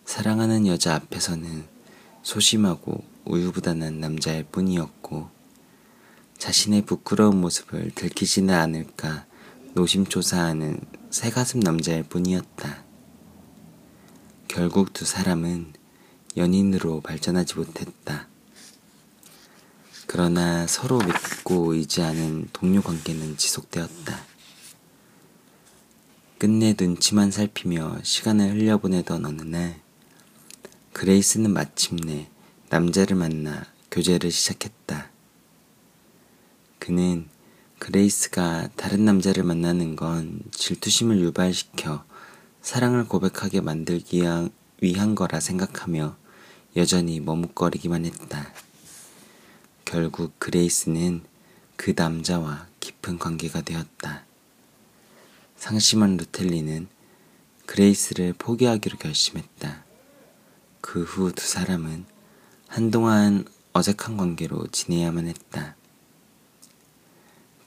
사랑하는 0.06 0.68
여자 0.68 0.96
앞에서는 0.96 1.66
소심하고 2.22 3.04
우유부단한 3.26 4.00
남자일 4.00 4.44
뿐이었고 4.44 5.30
자신의 6.38 6.84
부끄러운 6.86 7.40
모습을 7.40 7.92
들키지는 7.96 8.54
않을까 8.54 9.26
노심초사하는 9.76 10.80
새가슴 11.10 11.62
남자일 11.62 12.04
뿐이었다. 12.04 12.84
결국 14.48 14.94
두 14.94 15.06
사람은 15.06 15.74
연인으로 16.36 17.02
발전하지 17.02 17.56
못했다. 17.56 18.28
그러나 20.08 20.68
서로 20.68 21.00
믿고 21.00 21.74
의지하는 21.74 22.48
동료 22.54 22.82
관계는 22.82 23.38
지속되었다. 23.38 24.26
끝내 26.38 26.76
눈치만 26.78 27.32
살피며 27.32 28.00
시간을 28.04 28.52
흘려보내던 28.52 29.26
어느 29.26 29.42
날, 29.44 29.82
그레이스는 30.92 31.52
마침내 31.52 32.30
남자를 32.70 33.16
만나 33.16 33.66
교제를 33.92 34.32
시작했다. 34.32 35.10
그는 36.80 37.30
그레이스가 37.80 38.70
다른 38.76 39.06
남자를 39.06 39.44
만나는 39.44 39.96
건 39.96 40.42
질투심을 40.52 41.20
유발시켜 41.22 42.04
사랑을 42.62 43.08
고백하게 43.08 43.62
만들기 43.62 44.24
위한 44.82 45.16
거라 45.16 45.40
생각하며 45.40 46.23
여전히 46.76 47.20
머뭇거리기만 47.20 48.06
했다. 48.06 48.52
결국 49.86 50.34
그레이스는 50.40 51.24
그 51.76 51.94
남자와 51.96 52.68
깊은 52.80 53.20
관계가 53.20 53.62
되었다. 53.62 54.26
상심한 55.56 56.18
루텔리는 56.18 56.88
그레이스를 57.66 58.34
포기하기로 58.34 58.98
결심했다. 58.98 59.84
그 60.82 61.04
후 61.04 61.32
두 61.32 61.46
사람은 61.48 62.06
한동안 62.68 63.46
어색한 63.74 64.18
관계로 64.18 64.68
지내야만 64.68 65.28
했다. 65.28 65.76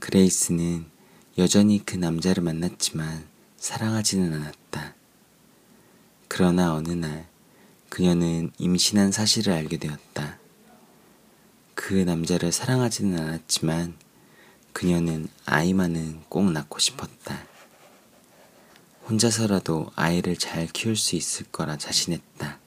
그레이스는 0.01 0.87
여전히 1.39 1.85
그 1.85 1.97
남자를 1.97 2.43
만났지만 2.43 3.27
사랑하지는 3.57 4.33
않았다. 4.35 4.95
그러나 6.29 6.75
어느 6.75 6.91
날 6.91 7.29
그녀는 7.97 8.51
임신한 8.59 9.11
사실을 9.11 9.55
알게 9.55 9.79
되었다. 9.79 10.39
그 11.75 11.95
남자를 11.95 12.53
사랑하지는 12.53 13.19
않았지만 13.19 13.97
그녀는 14.75 15.29
아이만은 15.47 16.21
꼭 16.29 16.53
낳고 16.53 16.79
싶었다. 16.79 17.47
혼자서라도 19.09 19.93
아이를 19.97 20.37
잘 20.37 20.67
키울 20.67 20.95
수 20.95 21.17
있을 21.17 21.47
거라 21.51 21.79
자신했다. 21.79 22.59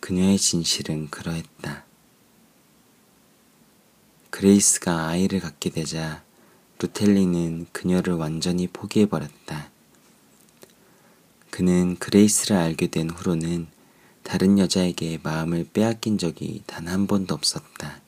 그녀의 0.00 0.38
진실은 0.38 1.10
그러했다. 1.10 1.84
그레이스가 4.30 5.08
아이를 5.08 5.40
갖게 5.40 5.68
되자 5.68 6.24
루텔리는 6.78 7.66
그녀를 7.72 8.14
완전히 8.14 8.68
포기해버렸다. 8.68 9.75
그는 11.56 11.96
그레이스를 11.96 12.54
알게 12.54 12.88
된 12.88 13.08
후로는 13.08 13.68
다른 14.22 14.58
여자에게 14.58 15.20
마음을 15.22 15.66
빼앗긴 15.72 16.18
적이 16.18 16.62
단 16.66 16.86
한 16.86 17.06
번도 17.06 17.34
없었다. 17.34 18.02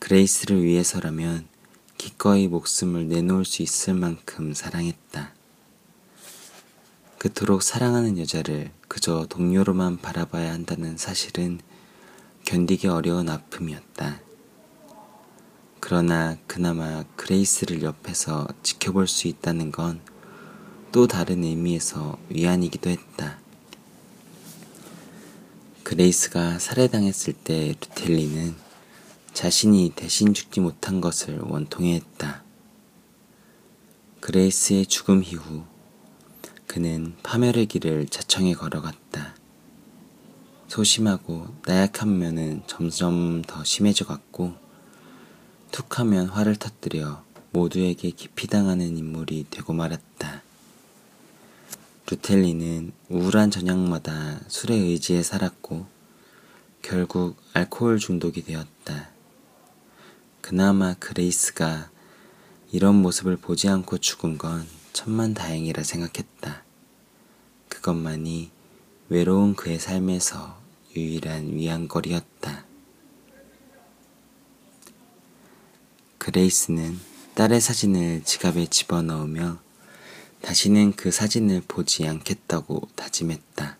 그레이스를 0.00 0.64
위해서라면 0.64 1.46
기꺼이 1.96 2.48
목숨을 2.48 3.06
내놓을 3.06 3.44
수 3.44 3.62
있을 3.62 3.94
만큼 3.94 4.52
사랑했다. 4.52 5.32
그토록 7.18 7.62
사랑하는 7.62 8.18
여자를 8.18 8.72
그저 8.88 9.26
동료로만 9.26 9.98
바라봐야 9.98 10.52
한다는 10.52 10.96
사실은 10.96 11.60
견디기 12.44 12.88
어려운 12.88 13.28
아픔이었다. 13.28 14.20
그러나 15.78 16.36
그나마 16.48 17.04
그레이스를 17.14 17.84
옆에서 17.84 18.48
지켜볼 18.64 19.06
수 19.06 19.28
있다는 19.28 19.70
건 19.70 20.00
또 20.96 21.06
다른 21.06 21.44
의미에서 21.44 22.16
위안이기도 22.30 22.88
했다. 22.88 23.36
그레이스가 25.82 26.58
살해당했을 26.58 27.34
때 27.34 27.74
루텔리는 27.78 28.54
자신이 29.34 29.92
대신 29.94 30.32
죽지 30.32 30.60
못한 30.60 31.02
것을 31.02 31.38
원통해 31.40 31.96
했다. 31.96 32.42
그레이스의 34.20 34.86
죽음 34.86 35.22
이후 35.22 35.64
그는 36.66 37.14
파멸의 37.22 37.66
길을 37.66 38.06
자청해 38.06 38.54
걸어갔다. 38.54 39.34
소심하고 40.68 41.48
나약한 41.66 42.18
면은 42.18 42.62
점점 42.66 43.42
더 43.42 43.62
심해져 43.64 44.06
갔고 44.06 44.54
툭 45.72 45.98
하면 45.98 46.30
화를 46.30 46.56
터뜨려 46.56 47.22
모두에게 47.52 48.12
기피 48.12 48.46
당하는 48.46 48.96
인물이 48.96 49.48
되고 49.50 49.74
말았다. 49.74 50.45
루텔리는 52.08 52.92
우울한 53.08 53.50
저녁마다 53.50 54.38
술에 54.46 54.76
의지해 54.76 55.24
살았고 55.24 55.86
결국 56.80 57.36
알코올 57.52 57.98
중독이 57.98 58.44
되었다. 58.44 59.10
그나마 60.40 60.94
그레이스가 60.94 61.90
이런 62.70 62.94
모습을 63.02 63.36
보지 63.36 63.68
않고 63.68 63.98
죽은 63.98 64.38
건 64.38 64.64
천만 64.92 65.34
다행이라 65.34 65.82
생각했다. 65.82 66.62
그것만이 67.68 68.52
외로운 69.08 69.56
그의 69.56 69.80
삶에서 69.80 70.60
유일한 70.94 71.56
위안거리였다. 71.56 72.66
그레이스는 76.18 77.00
딸의 77.34 77.60
사진을 77.60 78.22
지갑에 78.22 78.66
집어넣으며 78.66 79.65
다시는 80.42 80.92
그 80.94 81.10
사진을 81.10 81.62
보지 81.66 82.06
않겠다고 82.06 82.88
다짐했다. 82.94 83.76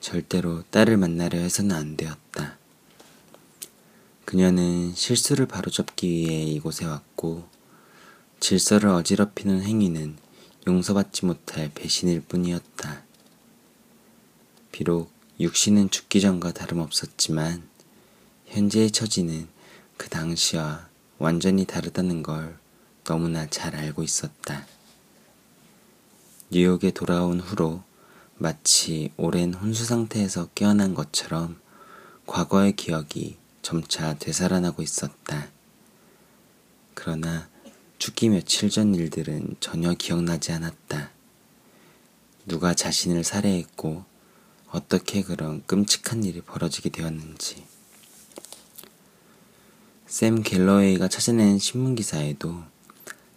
절대로 0.00 0.62
딸을 0.70 0.96
만나려 0.96 1.38
해서는 1.38 1.76
안 1.76 1.96
되었다. 1.96 2.58
그녀는 4.24 4.94
실수를 4.94 5.46
바로잡기 5.46 6.08
위해 6.08 6.42
이곳에 6.44 6.84
왔고 6.84 7.48
질서를 8.40 8.88
어지럽히는 8.90 9.62
행위는 9.62 10.16
용서받지 10.66 11.26
못할 11.26 11.70
배신일 11.74 12.22
뿐이었다. 12.22 13.02
비록 14.72 15.10
육신은 15.38 15.90
죽기 15.90 16.20
전과 16.20 16.52
다름없었지만 16.52 17.62
현재의 18.46 18.90
처지는 18.90 19.48
그 19.96 20.08
당시와 20.08 20.88
완전히 21.18 21.64
다르다는 21.66 22.22
걸 22.22 22.58
너무나 23.04 23.46
잘 23.46 23.74
알고 23.74 24.02
있었다. 24.02 24.66
뉴욕에 26.52 26.90
돌아온 26.90 27.38
후로 27.38 27.80
마치 28.36 29.12
오랜 29.16 29.54
혼수 29.54 29.84
상태에서 29.84 30.48
깨어난 30.56 30.94
것처럼 30.94 31.60
과거의 32.26 32.74
기억이 32.74 33.36
점차 33.62 34.14
되살아나고 34.14 34.82
있었다. 34.82 35.46
그러나 36.94 37.48
죽기 37.98 38.30
며칠 38.30 38.68
전 38.68 38.96
일들은 38.96 39.58
전혀 39.60 39.94
기억나지 39.94 40.50
않았다. 40.50 41.12
누가 42.46 42.74
자신을 42.74 43.22
살해했고 43.22 44.04
어떻게 44.70 45.22
그런 45.22 45.64
끔찍한 45.66 46.24
일이 46.24 46.40
벌어지게 46.40 46.88
되었는지. 46.88 47.64
샘 50.08 50.42
갤러웨이가 50.42 51.06
찾아낸 51.06 51.60
신문 51.60 51.94
기사에도 51.94 52.60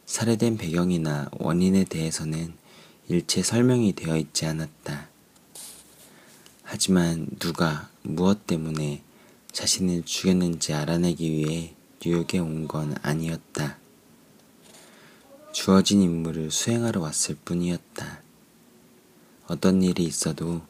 살해된 0.08 0.58
배경이나 0.58 1.30
원인에 1.34 1.84
대해서는 1.84 2.63
일체 3.10 3.44
설명이 3.44 3.94
되어 3.94 4.18
있지 4.18 4.46
않았다. 4.46 5.10
하지만 6.64 7.28
누가 7.40 7.90
무엇 8.02 8.48
때문에 8.48 9.04
자신을 9.52 10.04
죽였는지 10.04 10.74
알아내기 10.74 11.32
위해 11.32 11.76
뉴욕에 12.04 12.40
온 12.40 12.68
건 12.68 12.96
아니었다. 13.02 13.78
주어진 15.52 16.02
임무를 16.02 16.50
수행하러 16.50 17.00
왔을 17.02 17.36
뿐이었다. 17.46 18.22
어떤 19.48 19.84
일이 19.84 20.04
있어도 20.04 20.62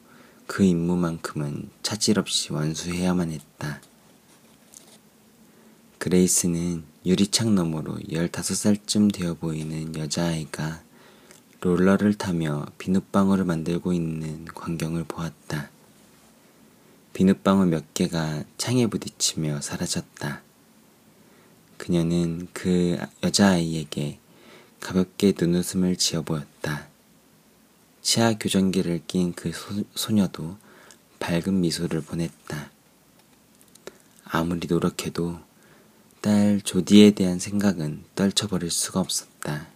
그 0.46 0.62
임무만큼은 0.62 1.70
차질 1.82 2.18
없이 2.18 2.52
완수해야만 2.52 3.30
했다. 3.30 3.80
그레이스는 5.98 6.84
유리창 7.06 7.54
너머로 7.54 7.96
15살쯤 8.10 9.12
되어 9.14 9.34
보이는 9.34 9.96
여자아이가 9.96 10.83
롤러를 11.64 12.12
타며 12.12 12.66
비눗방울을 12.76 13.46
만들고 13.46 13.94
있는 13.94 14.44
광경을 14.44 15.04
보았다. 15.04 15.70
비눗방울 17.14 17.68
몇 17.68 17.94
개가 17.94 18.44
창에 18.58 18.86
부딪히며 18.86 19.62
사라졌다. 19.62 20.42
그녀는 21.78 22.48
그 22.52 22.98
여자아이에게 23.22 24.18
가볍게 24.78 25.32
눈웃음을 25.40 25.96
지어 25.96 26.20
보였다. 26.20 26.88
치아 28.02 28.34
교정기를 28.34 29.04
낀 29.06 29.32
그 29.32 29.50
소녀도 29.94 30.58
밝은 31.18 31.62
미소를 31.62 32.02
보냈다. 32.02 32.70
아무리 34.26 34.68
노력해도 34.68 35.38
딸 36.20 36.60
조디에 36.60 37.12
대한 37.12 37.38
생각은 37.38 38.04
떨쳐버릴 38.14 38.70
수가 38.70 39.00
없었다. 39.00 39.73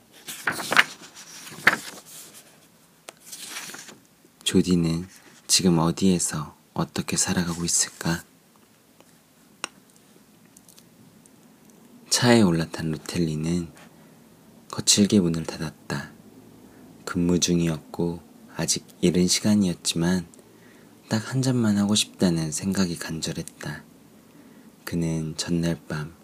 조디는 4.48 5.06
지금 5.46 5.78
어디에서 5.78 6.56
어떻게 6.72 7.18
살아가고 7.18 7.66
있을까? 7.66 8.24
차에 12.08 12.40
올라탄 12.40 12.90
루텔리는 12.92 13.68
거칠게 14.70 15.20
문을 15.20 15.44
닫았다. 15.44 16.12
근무 17.04 17.38
중이었고 17.38 18.22
아직 18.56 18.86
이른 19.02 19.28
시간이었지만 19.28 20.26
딱 21.10 21.30
한 21.30 21.42
잔만 21.42 21.76
하고 21.76 21.94
싶다는 21.94 22.50
생각이 22.50 22.96
간절했다. 22.96 23.84
그는 24.84 25.34
전날 25.36 25.78
밤 25.88 26.14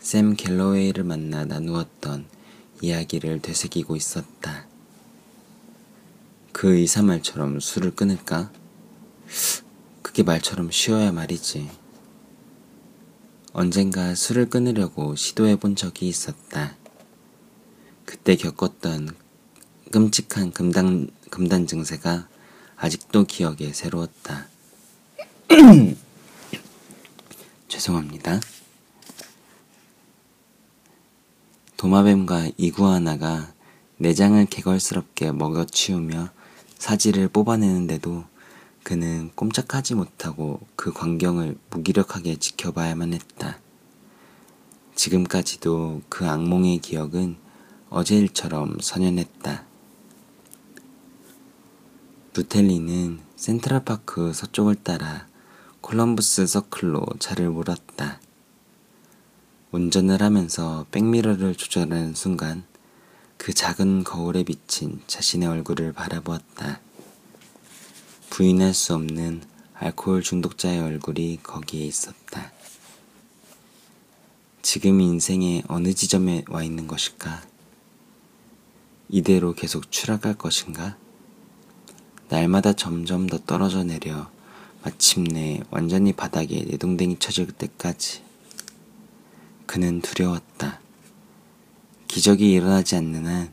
샘 0.00 0.34
갤러웨이를 0.34 1.04
만나 1.04 1.44
나누었던 1.44 2.26
이야기를 2.82 3.40
되새기고 3.40 3.94
있었다. 3.94 4.67
그 6.58 6.74
의사 6.74 7.02
말처럼 7.02 7.60
술을 7.60 7.92
끊을까? 7.92 8.50
그게 10.02 10.24
말처럼 10.24 10.72
쉬워야 10.72 11.12
말이지. 11.12 11.70
언젠가 13.52 14.16
술을 14.16 14.50
끊으려고 14.50 15.14
시도해 15.14 15.54
본 15.54 15.76
적이 15.76 16.08
있었다. 16.08 16.74
그때 18.04 18.34
겪었던 18.34 19.14
끔찍한 19.92 20.50
금단, 20.50 21.12
금단 21.30 21.68
증세가 21.68 22.26
아직도 22.74 23.26
기억에 23.26 23.72
새로웠다. 23.72 24.48
죄송합니다. 27.68 28.40
도마뱀과 31.76 32.50
이구아나가 32.56 33.54
내장을 33.98 34.44
개걸스럽게 34.46 35.30
먹어치우며 35.30 36.36
사지를 36.78 37.28
뽑아내는데도 37.28 38.24
그는 38.82 39.30
꼼짝하지 39.34 39.94
못하고 39.94 40.60
그 40.76 40.92
광경을 40.92 41.58
무기력하게 41.70 42.36
지켜봐야만 42.36 43.12
했다. 43.12 43.58
지금까지도 44.94 46.02
그 46.08 46.26
악몽의 46.26 46.78
기억은 46.78 47.36
어제 47.90 48.16
일처럼 48.16 48.78
선연했다. 48.80 49.64
루텔리는 52.34 53.20
센트럴파크 53.36 54.32
서쪽을 54.32 54.76
따라 54.76 55.26
콜럼부스 55.80 56.46
서클로 56.46 57.04
차를 57.18 57.50
몰았다. 57.50 58.20
운전을 59.70 60.22
하면서 60.22 60.86
백미러를 60.90 61.54
조절하는 61.54 62.14
순간 62.14 62.64
그 63.38 63.54
작은 63.54 64.04
거울에 64.04 64.42
비친 64.42 65.00
자신의 65.06 65.48
얼굴을 65.48 65.92
바라보았다. 65.92 66.80
부인할 68.28 68.74
수 68.74 68.94
없는 68.94 69.42
알코올 69.74 70.22
중독자의 70.22 70.80
얼굴이 70.80 71.38
거기에 71.42 71.86
있었다. 71.86 72.52
지금 74.60 75.00
인생의 75.00 75.62
어느 75.68 75.94
지점에 75.94 76.44
와 76.48 76.62
있는 76.62 76.88
것일까? 76.88 77.42
이대로 79.08 79.54
계속 79.54 79.90
추락할 79.90 80.34
것인가? 80.34 80.98
날마다 82.28 82.74
점점 82.74 83.26
더 83.28 83.38
떨어져 83.38 83.84
내려 83.84 84.30
마침내 84.82 85.62
완전히 85.70 86.12
바닥에 86.12 86.64
내동댕이 86.64 87.18
쳐질 87.18 87.52
때까지 87.52 88.22
그는 89.64 90.02
두려웠다. 90.02 90.80
기적이 92.08 92.52
일어나지 92.52 92.96
않는 92.96 93.26
한 93.26 93.52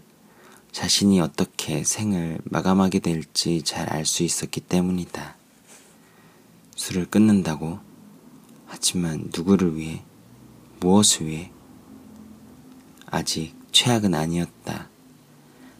자신이 0.71 1.19
어떻게 1.21 1.83
생을 1.83 2.39
마감하게 2.45 2.99
될지 2.99 3.61
잘 3.61 3.93
알 3.93 4.05
수 4.05 4.23
있었기 4.23 4.61
때문이다. 4.61 5.35
술을 6.75 7.05
끊는다고? 7.05 7.79
하지만 8.65 9.29
누구를 9.35 9.77
위해? 9.77 10.03
무엇을 10.79 11.27
위해? 11.27 11.51
아직 13.05 13.53
최악은 13.71 14.13
아니었다. 14.13 14.89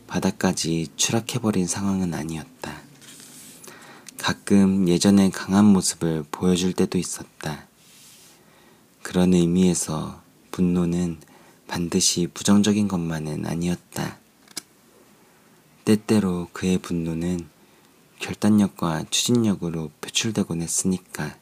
바닥까지 0.08 0.90
추락해버린 0.96 1.68
상황은 1.68 2.14
아니었다. 2.14 2.82
가끔 4.18 4.88
예전의 4.88 5.32
강한 5.32 5.66
모습을 5.66 6.26
보여줄 6.30 6.74
때도 6.74 6.98
있었다. 6.98 7.68
그런 9.02 9.34
의미에서 9.34 10.22
분노는 10.52 11.20
반드시 11.68 12.28
부정적인 12.28 12.88
것만은 12.88 13.46
아니었다. 13.46 14.20
때때로 15.84 16.50
그의 16.54 16.78
분노는 16.78 17.48
결단력과 18.20 19.06
추진력으로 19.10 19.92
표출되곤 20.02 20.62
했으니까. 20.62 21.38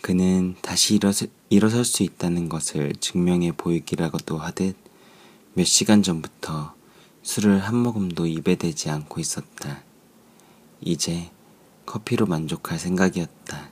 그는 0.00 0.54
다시 0.60 0.94
일어서, 0.94 1.26
일어설 1.48 1.84
수 1.84 2.02
있다는 2.02 2.48
것을 2.48 2.94
증명해 2.96 3.52
보이기라고도 3.52 4.36
하듯 4.36 4.76
몇 5.54 5.64
시간 5.64 6.02
전부터 6.02 6.74
술을 7.22 7.60
한 7.60 7.76
모금도 7.76 8.26
입에 8.26 8.56
대지 8.56 8.90
않고 8.90 9.20
있었다. 9.20 9.82
이제 10.82 11.30
커피로 11.86 12.26
만족할 12.26 12.78
생각이었다. 12.78 13.70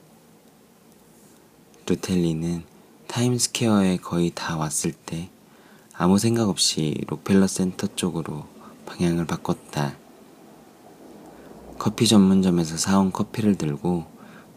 루텔리는 1.85 2.72
타임스퀘어에 3.13 3.97
거의 3.97 4.31
다 4.33 4.57
왔을 4.57 4.91
때 4.91 5.29
아무 5.93 6.17
생각 6.17 6.49
없이 6.49 6.99
록펠러 7.05 7.45
센터 7.45 7.85
쪽으로 7.95 8.47
방향을 8.87 9.27
바꿨다. 9.27 9.95
커피 11.77 12.07
전문점에서 12.07 12.75
사온 12.77 13.11
커피를 13.11 13.55
들고 13.55 14.07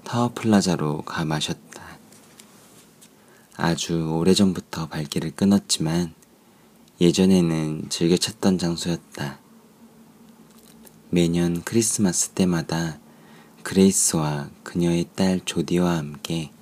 타워 0.05 0.31
플라자로 0.35 1.03
가 1.03 1.27
마셨다. 1.27 1.99
아주 3.59 4.11
오래전부터 4.15 4.89
발길을 4.89 5.33
끊었지만 5.33 6.15
예전에는 6.99 7.91
즐겨 7.91 8.17
찾던 8.17 8.57
장소였다. 8.57 9.39
매년 11.11 11.63
크리스마스 11.63 12.31
때마다 12.31 12.99
그레이스와 13.63 14.49
그녀의 14.63 15.11
딸 15.15 15.43
조디와 15.45 15.99
함께 15.99 16.53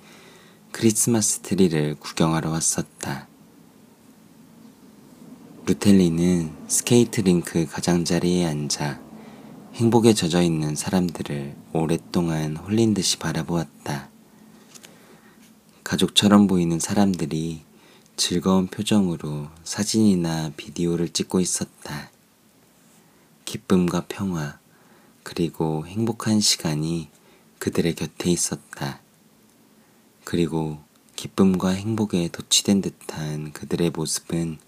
크리스마스 0.76 1.38
트리를 1.38 1.94
구경하러 2.00 2.50
왔었다. 2.50 3.28
루텔리는 5.66 6.52
스케이트 6.66 7.20
링크 7.20 7.64
가장자리에 7.64 8.44
앉아 8.44 9.00
행복에 9.74 10.14
젖어 10.14 10.42
있는 10.42 10.74
사람들을 10.74 11.54
오랫동안 11.74 12.56
홀린 12.56 12.92
듯이 12.92 13.20
바라보았다. 13.20 14.08
가족처럼 15.84 16.48
보이는 16.48 16.80
사람들이 16.80 17.62
즐거운 18.16 18.66
표정으로 18.66 19.46
사진이나 19.62 20.50
비디오를 20.56 21.10
찍고 21.10 21.38
있었다. 21.38 22.10
기쁨과 23.44 24.06
평화, 24.08 24.58
그리고 25.22 25.86
행복한 25.86 26.40
시간이 26.40 27.10
그들의 27.60 27.94
곁에 27.94 28.28
있었다. 28.28 29.03
그리고 30.24 30.82
기쁨과 31.16 31.70
행복에 31.70 32.28
도취된 32.28 32.80
듯한 32.80 33.52
그들의 33.52 33.90
모습은 33.90 34.58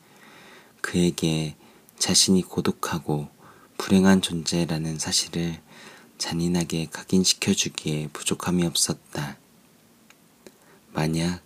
그에게 0.81 1.57
자신이 1.99 2.43
고독하고 2.43 3.29
불행한 3.79 4.23
존재라는 4.23 4.99
사실을 4.99 5.61
잔인하게 6.19 6.87
각인시켜 6.91 7.53
주기에 7.53 8.09
부족함이 8.13 8.65
없었다. 8.65 9.37
만약 10.93 11.43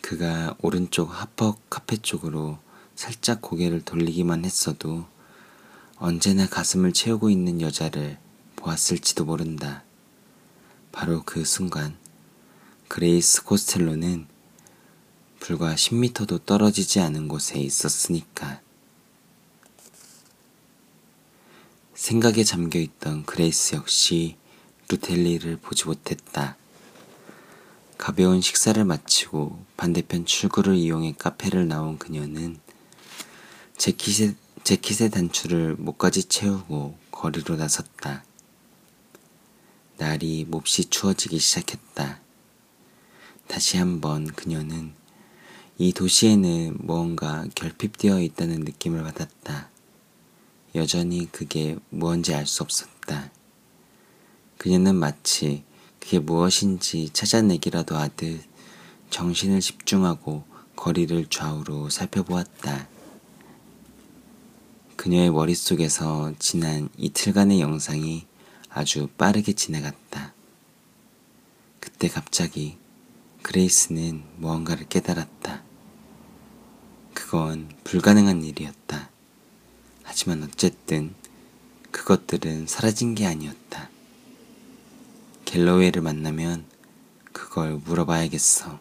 그가 0.00 0.56
오른쪽 0.62 1.10
하퍼 1.10 1.56
카페 1.68 1.96
쪽으로 1.96 2.58
살짝 2.96 3.40
고개를 3.40 3.82
돌리기만 3.82 4.44
했어도 4.44 5.06
언제나 5.96 6.48
가슴을 6.48 6.92
채우고 6.92 7.30
있는 7.30 7.60
여자를 7.60 8.18
보았을지도 8.56 9.24
모른다. 9.24 9.84
바로 10.92 11.22
그 11.24 11.44
순간 11.44 11.96
그레이스 12.90 13.44
코스텔로는 13.44 14.26
불과 15.38 15.76
10미터도 15.76 16.44
떨어지지 16.44 16.98
않은 16.98 17.28
곳에 17.28 17.60
있었으니까. 17.60 18.60
생각에 21.94 22.42
잠겨 22.42 22.80
있던 22.80 23.24
그레이스 23.26 23.76
역시 23.76 24.36
루텔리를 24.88 25.58
보지 25.58 25.84
못했다. 25.84 26.56
가벼운 27.96 28.40
식사를 28.40 28.84
마치고 28.84 29.64
반대편 29.76 30.26
출구를 30.26 30.74
이용해 30.74 31.14
카페를 31.16 31.68
나온 31.68 31.96
그녀는 31.96 32.58
재킷의, 33.78 34.34
재킷의 34.64 35.10
단추를 35.10 35.76
목까지 35.76 36.24
채우고 36.24 36.98
거리로 37.12 37.54
나섰다. 37.54 38.24
날이 39.96 40.44
몹시 40.48 40.86
추워지기 40.86 41.38
시작했다. 41.38 42.29
다시 43.50 43.78
한번 43.78 44.28
그녀는 44.28 44.94
이 45.76 45.92
도시에는 45.92 46.76
무언가 46.78 47.44
결핍되어 47.56 48.20
있다는 48.20 48.60
느낌을 48.60 49.02
받았다. 49.02 49.68
여전히 50.76 51.26
그게 51.32 51.76
무언지 51.88 52.32
알 52.32 52.46
수 52.46 52.62
없었다. 52.62 53.32
그녀는 54.56 54.94
마치 54.94 55.64
그게 55.98 56.20
무엇인지 56.20 57.10
찾아내기라도 57.12 57.96
하듯 57.96 58.40
정신을 59.10 59.60
집중하고 59.60 60.44
거리를 60.76 61.26
좌우로 61.28 61.90
살펴보았다. 61.90 62.88
그녀의 64.94 65.32
머릿속에서 65.32 66.32
지난 66.38 66.88
이틀간의 66.96 67.60
영상이 67.60 68.26
아주 68.68 69.08
빠르게 69.18 69.54
지나갔다. 69.54 70.34
그때 71.80 72.06
갑자기 72.06 72.79
그레이스는 73.42 74.22
무언가를 74.36 74.88
깨달았다. 74.88 75.62
그건 77.14 77.68
불가능한 77.84 78.44
일이었다. 78.44 79.10
하지만 80.02 80.42
어쨌든 80.42 81.14
그것들은 81.90 82.66
사라진 82.66 83.14
게 83.14 83.26
아니었다. 83.26 83.88
갤러웨이를 85.44 86.02
만나면 86.02 86.64
그걸 87.32 87.80
물어봐야겠어. 87.84 88.78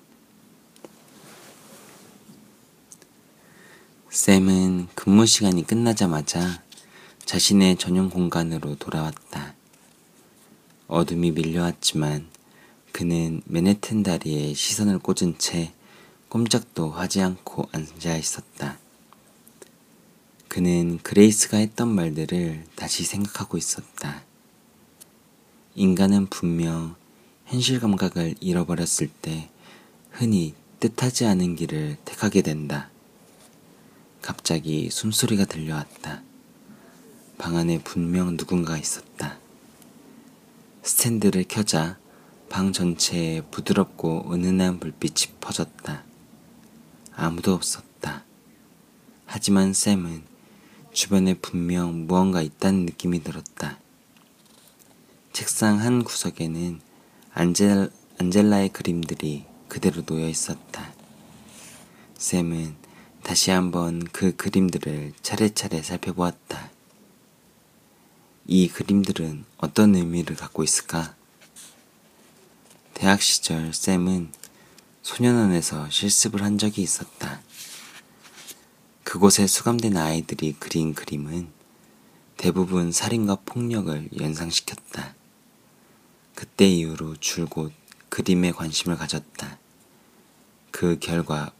샘은 4.09 4.87
근무 4.95 5.25
시간이 5.25 5.65
끝나자마자 5.65 6.63
자신의 7.25 7.77
전용 7.77 8.09
공간으로 8.09 8.75
돌아왔다. 8.75 9.53
어둠이 10.87 11.31
밀려왔지만 11.31 12.27
그는 12.91 13.41
맨해튼 13.45 14.03
다리에 14.03 14.53
시선을 14.53 14.99
꽂은 14.99 15.37
채 15.37 15.73
꼼짝도 16.29 16.91
하지 16.91 17.21
않고 17.21 17.69
앉아 17.71 18.17
있었다. 18.17 18.77
그는 20.47 20.97
그레이스가 20.99 21.57
했던 21.57 21.87
말들을 21.93 22.65
다시 22.75 23.03
생각하고 23.03 23.57
있었다. 23.57 24.23
인간은 25.75 26.27
분명 26.27 26.95
현실 27.45 27.79
감각을 27.79 28.35
잃어버렸을 28.39 29.07
때 29.21 29.49
흔히 30.11 30.53
뜻하지 30.79 31.25
않은 31.25 31.55
길을 31.55 31.97
택하게 32.05 32.41
된다. 32.41 32.89
갑자기 34.21 34.89
숨소리가 34.89 35.45
들려왔다. 35.45 36.21
방 37.37 37.55
안에 37.55 37.79
분명 37.83 38.35
누군가 38.35 38.77
있었다. 38.77 39.39
스탠드를 40.83 41.45
켜자 41.47 41.97
방 42.49 42.73
전체에 42.73 43.41
부드럽고 43.51 44.33
은은한 44.33 44.79
불빛이 44.79 45.35
퍼졌다. 45.39 46.03
아무도 47.13 47.53
없었다. 47.53 48.23
하지만 49.25 49.73
샘은 49.73 50.23
주변에 50.91 51.35
분명 51.35 52.07
무언가 52.07 52.41
있다는 52.41 52.85
느낌이 52.85 53.23
들었다. 53.23 53.77
책상 55.31 55.79
한 55.79 56.03
구석에는 56.03 56.81
안젤, 57.33 57.91
안젤라의 58.17 58.69
그림들이 58.69 59.45
그대로 59.67 60.01
놓여 60.03 60.27
있었다. 60.27 60.91
샘은 62.17 62.75
다시 63.23 63.51
한번 63.51 64.03
그 64.11 64.35
그림들을 64.35 65.13
차례차례 65.21 65.83
살펴보았다. 65.83 66.71
이 68.47 68.67
그림들은 68.67 69.45
어떤 69.57 69.95
의미를 69.95 70.35
갖고 70.35 70.63
있을까? 70.63 71.15
대학 72.99 73.21
시절 73.21 73.73
샘은 73.73 74.29
소년원에서 75.03 75.89
실습을 75.89 76.43
한 76.43 76.57
적이 76.57 76.81
있었다. 76.81 77.39
그곳에 79.05 79.47
수감된 79.47 79.95
아이들이 79.95 80.51
그린 80.59 80.93
그림은 80.93 81.47
대부분 82.35 82.91
살인과 82.91 83.37
폭력을 83.45 84.09
연상시켰다. 84.19 85.15
그때 86.35 86.67
이후로 86.67 87.15
줄곧 87.21 87.71
그림에 88.09 88.51
관심을 88.51 88.97
가졌다. 88.97 89.57
그 90.69 90.99
결과 90.99 91.53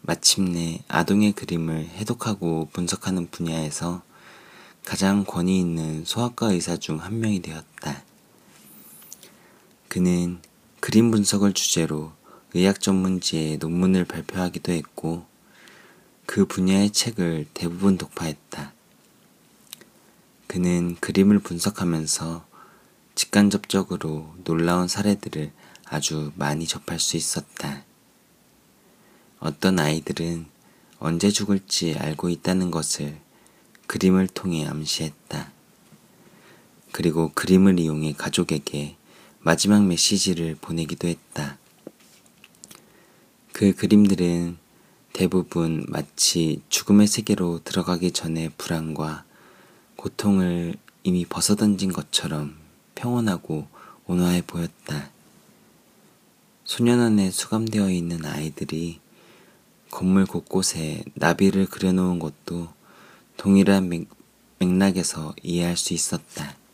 마침내 0.00 0.82
아동의 0.88 1.34
그림을 1.34 1.90
해독하고 1.90 2.70
분석하는 2.72 3.30
분야에서 3.30 4.02
가장 4.84 5.24
권위 5.24 5.60
있는 5.60 6.04
소아과 6.04 6.50
의사 6.50 6.76
중 6.76 6.98
한 6.98 7.20
명이 7.20 7.40
되었다. 7.40 8.02
그는 9.86 10.40
그림 10.86 11.10
분석을 11.10 11.52
주제로 11.52 12.12
의학 12.54 12.80
전문지에 12.80 13.56
논문을 13.56 14.04
발표하기도 14.04 14.70
했고 14.70 15.26
그 16.26 16.46
분야의 16.46 16.90
책을 16.90 17.48
대부분 17.52 17.98
독파했다. 17.98 18.72
그는 20.46 20.94
그림을 21.00 21.40
분석하면서 21.40 22.46
직간접적으로 23.16 24.32
놀라운 24.44 24.86
사례들을 24.86 25.50
아주 25.86 26.30
많이 26.36 26.68
접할 26.68 27.00
수 27.00 27.16
있었다. 27.16 27.82
어떤 29.40 29.80
아이들은 29.80 30.46
언제 31.00 31.32
죽을지 31.32 31.96
알고 31.98 32.28
있다는 32.28 32.70
것을 32.70 33.18
그림을 33.88 34.28
통해 34.28 34.64
암시했다. 34.68 35.50
그리고 36.92 37.32
그림을 37.34 37.80
이용해 37.80 38.12
가족에게 38.12 38.95
마지막 39.46 39.86
메시지를 39.86 40.56
보내기도 40.60 41.06
했다. 41.06 41.56
그 43.52 43.76
그림들은 43.76 44.56
대부분 45.12 45.86
마치 45.88 46.60
죽음의 46.68 47.06
세계로 47.06 47.60
들어가기 47.62 48.10
전에 48.10 48.48
불안과 48.58 49.22
고통을 49.94 50.74
이미 51.04 51.24
벗어던진 51.24 51.92
것처럼 51.92 52.56
평온하고 52.96 53.68
온화해 54.08 54.42
보였다. 54.42 55.10
소년원에 56.64 57.30
수감되어 57.30 57.92
있는 57.92 58.24
아이들이 58.24 58.98
건물 59.92 60.26
곳곳에 60.26 61.04
나비를 61.14 61.66
그려놓은 61.66 62.18
것도 62.18 62.66
동일한 63.36 63.90
맥, 63.90 64.08
맥락에서 64.58 65.36
이해할 65.44 65.76
수 65.76 65.94
있었다. 65.94 66.65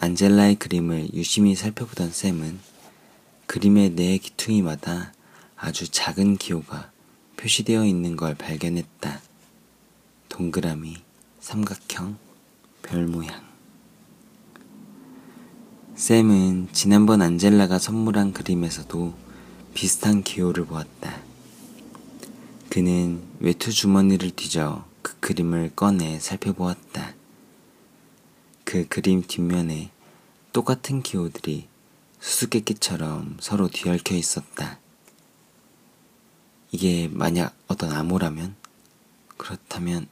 안젤라의 0.00 0.54
그림을 0.56 1.12
유심히 1.12 1.56
살펴보던 1.56 2.12
샘은 2.12 2.60
그림의 3.46 3.96
네 3.96 4.18
기퉁이마다 4.18 5.12
아주 5.56 5.88
작은 5.88 6.36
기호가 6.36 6.92
표시되어 7.36 7.84
있는 7.84 8.14
걸 8.14 8.36
발견했다. 8.36 9.20
동그라미, 10.28 10.98
삼각형, 11.40 12.16
별 12.82 13.08
모양. 13.08 13.42
샘은 15.96 16.68
지난번 16.72 17.20
안젤라가 17.20 17.80
선물한 17.80 18.34
그림에서도 18.34 19.14
비슷한 19.74 20.22
기호를 20.22 20.66
보았다. 20.66 21.20
그는 22.70 23.20
외투 23.40 23.72
주머니를 23.72 24.30
뒤져 24.30 24.84
그 25.02 25.18
그림을 25.18 25.72
꺼내 25.74 26.20
살펴보았다. 26.20 27.17
그 28.70 28.86
그림 28.86 29.22
뒷면에 29.22 29.90
똑같은 30.52 31.02
기호들이 31.02 31.66
수수께끼처럼 32.20 33.38
서로 33.40 33.66
뒤얽혀 33.68 34.14
있었다. 34.14 34.78
이게 36.70 37.08
만약 37.08 37.56
어떤 37.66 37.94
암호라면? 37.94 38.56
그렇다면 39.38 40.06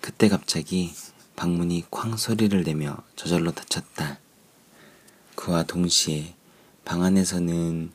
그때 0.00 0.30
갑자기 0.30 0.94
방문이 1.36 1.84
쾅 1.90 2.16
소리를 2.16 2.62
내며 2.62 2.96
저절로 3.16 3.52
닫혔다. 3.52 4.18
그와 5.34 5.64
동시에 5.64 6.34
방 6.86 7.02
안에서는 7.02 7.92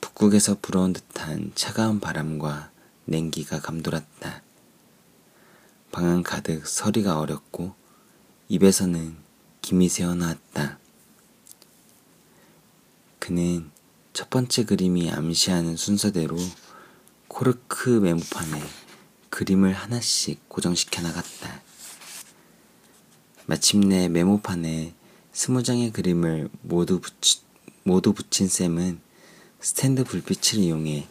북극에서 0.00 0.56
불어온 0.60 0.94
듯한 0.94 1.52
차가운 1.54 2.00
바람과 2.00 2.72
냉기가 3.04 3.60
감돌았다. 3.60 4.42
방 5.92 6.06
안 6.06 6.24
가득 6.24 6.66
서리가 6.66 7.20
어렸고 7.20 7.77
입에서는 8.48 9.14
김이 9.60 9.90
새어나왔다. 9.90 10.78
그는 13.18 13.70
첫 14.14 14.30
번째 14.30 14.64
그림이 14.64 15.10
암시하는 15.10 15.76
순서대로 15.76 16.36
코르크 17.28 17.90
메모판에 17.90 18.62
그림을 19.28 19.74
하나씩 19.74 20.48
고정시켜 20.48 21.02
나갔다. 21.02 21.62
마침내 23.44 24.08
메모판에 24.08 24.94
스무 25.32 25.62
장의 25.62 25.92
그림을 25.92 26.48
모두, 26.62 27.00
붙이, 27.00 27.40
모두 27.82 28.14
붙인 28.14 28.48
쌤은 28.48 29.00
스탠드 29.60 30.04
불빛을 30.04 30.58
이용해 30.58 31.06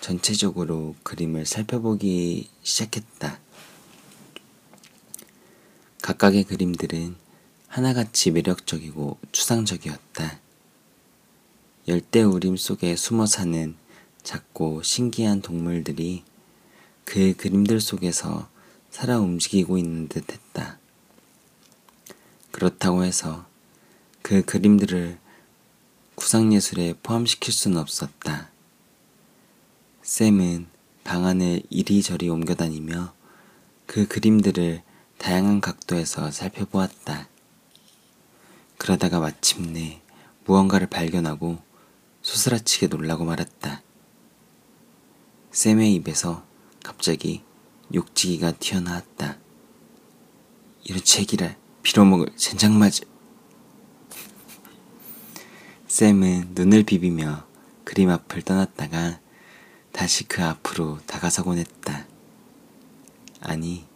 전체적으로 0.00 0.96
그림을 1.04 1.46
살펴보기 1.46 2.50
시작했다. 2.62 3.38
각각의 6.10 6.42
그림들은 6.42 7.14
하나같이 7.68 8.32
매력적이고 8.32 9.18
추상적이었다. 9.30 10.40
열대 11.86 12.24
우림 12.24 12.56
속에 12.56 12.96
숨어 12.96 13.26
사는 13.26 13.76
작고 14.24 14.82
신기한 14.82 15.40
동물들이 15.40 16.24
그 17.04 17.36
그림들 17.36 17.80
속에서 17.80 18.48
살아 18.90 19.20
움직이고 19.20 19.78
있는 19.78 20.08
듯 20.08 20.32
했다. 20.32 20.80
그렇다고 22.50 23.04
해서 23.04 23.46
그 24.20 24.44
그림들을 24.44 25.16
구상예술에 26.16 26.94
포함시킬 27.04 27.54
수는 27.54 27.78
없었다. 27.78 28.50
샘은 30.02 30.66
방 31.04 31.24
안을 31.24 31.62
이리저리 31.70 32.28
옮겨다니며 32.28 33.14
그 33.86 34.08
그림들을 34.08 34.82
다양한 35.20 35.60
각도에서 35.60 36.30
살펴보았다. 36.30 37.28
그러다가 38.78 39.20
마침내 39.20 40.00
무언가를 40.46 40.86
발견하고 40.86 41.58
소스라치게 42.22 42.86
놀라고 42.86 43.26
말았다. 43.26 43.82
샘의 45.52 45.92
입에서 45.96 46.42
갑자기 46.82 47.44
욕지기가 47.92 48.52
튀어나왔다. 48.52 49.36
이런 50.84 51.04
책이라 51.04 51.54
빌어먹을 51.82 52.34
젠장맞을. 52.36 53.00
샘은 55.86 56.52
눈을 56.54 56.84
비비며 56.84 57.46
그림 57.84 58.08
앞을 58.08 58.40
떠났다가 58.40 59.20
다시 59.92 60.24
그 60.24 60.42
앞으로 60.42 60.98
다가서곤 61.06 61.58
했다. 61.58 62.06
아니, 63.40 63.89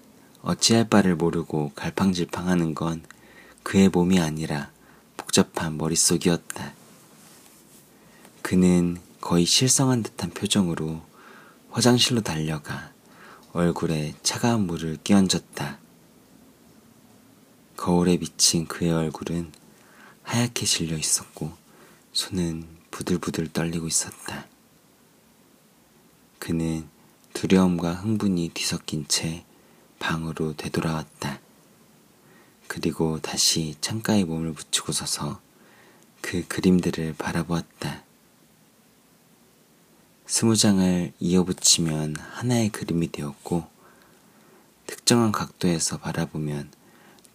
어찌할 0.45 0.91
바를 0.91 1.17
모르고 1.17 1.73
갈팡질팡하는 1.75 2.75
건 2.75 3.03
그의 3.63 3.89
몸이 3.89 4.21
아니라 4.21 4.71
복잡한 5.17 5.79
머릿속이었다. 5.79 6.75
그는 8.43 9.01
거의 9.23 9.47
실성한 9.47 10.03
듯한 10.03 10.31
표정으로 10.31 11.01
화장실로 11.71 12.21
달려가 12.21 12.93
얼굴에 13.55 14.15
차가운 14.23 14.67
물을 14.67 14.99
끼얹었다. 15.03 15.79
거울에 17.79 18.19
비친 18.19 18.67
그의 18.67 18.93
얼굴은 18.93 19.51
하얗게 20.25 20.67
질려 20.67 20.99
있었고 20.99 21.53
손은 22.13 22.67
부들부들 22.91 23.49
떨리고 23.49 23.87
있었다. 23.87 24.47
그는 26.39 26.87
두려움과 27.33 27.95
흥분이 27.95 28.51
뒤섞인 28.53 29.09
채 29.09 29.47
방으로 30.05 30.55
되돌아왔다. 30.55 31.41
그리고 32.69 33.19
다시 33.21 33.75
창가에 33.81 34.25
몸을 34.25 34.53
붙이고 34.53 34.93
서서 34.93 35.41
그 36.21 36.47
그림들을 36.47 37.15
바라보았다. 37.17 38.05
스무 40.27 40.57
장을 40.57 41.11
이어붙이면 41.19 42.17
하나의 42.17 42.69
그림이 42.69 43.13
되었고, 43.13 43.67
특정한 44.87 45.33
각도에서 45.33 45.97
바라보면 45.97 46.71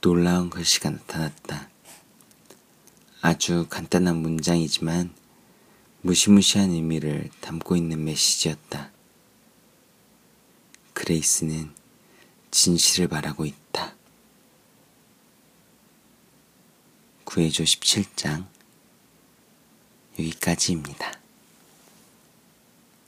놀라운 0.01 0.51
글씨가 0.51 0.91
나타났다. 0.91 1.69
아주 3.21 3.65
간단한 3.67 4.17
문장이지만 4.17 5.11
무시무시한 6.01 6.69
의미를 6.69 7.31
담고 7.41 7.75
있는 7.75 8.05
메시지였다. 8.05 8.91
그레이스는 10.93 11.78
진실을 12.51 13.07
말하고 13.07 13.45
있다. 13.45 13.95
구해줘 17.23 17.63
17장 17.63 18.47
여기까지입니다. 20.17 21.18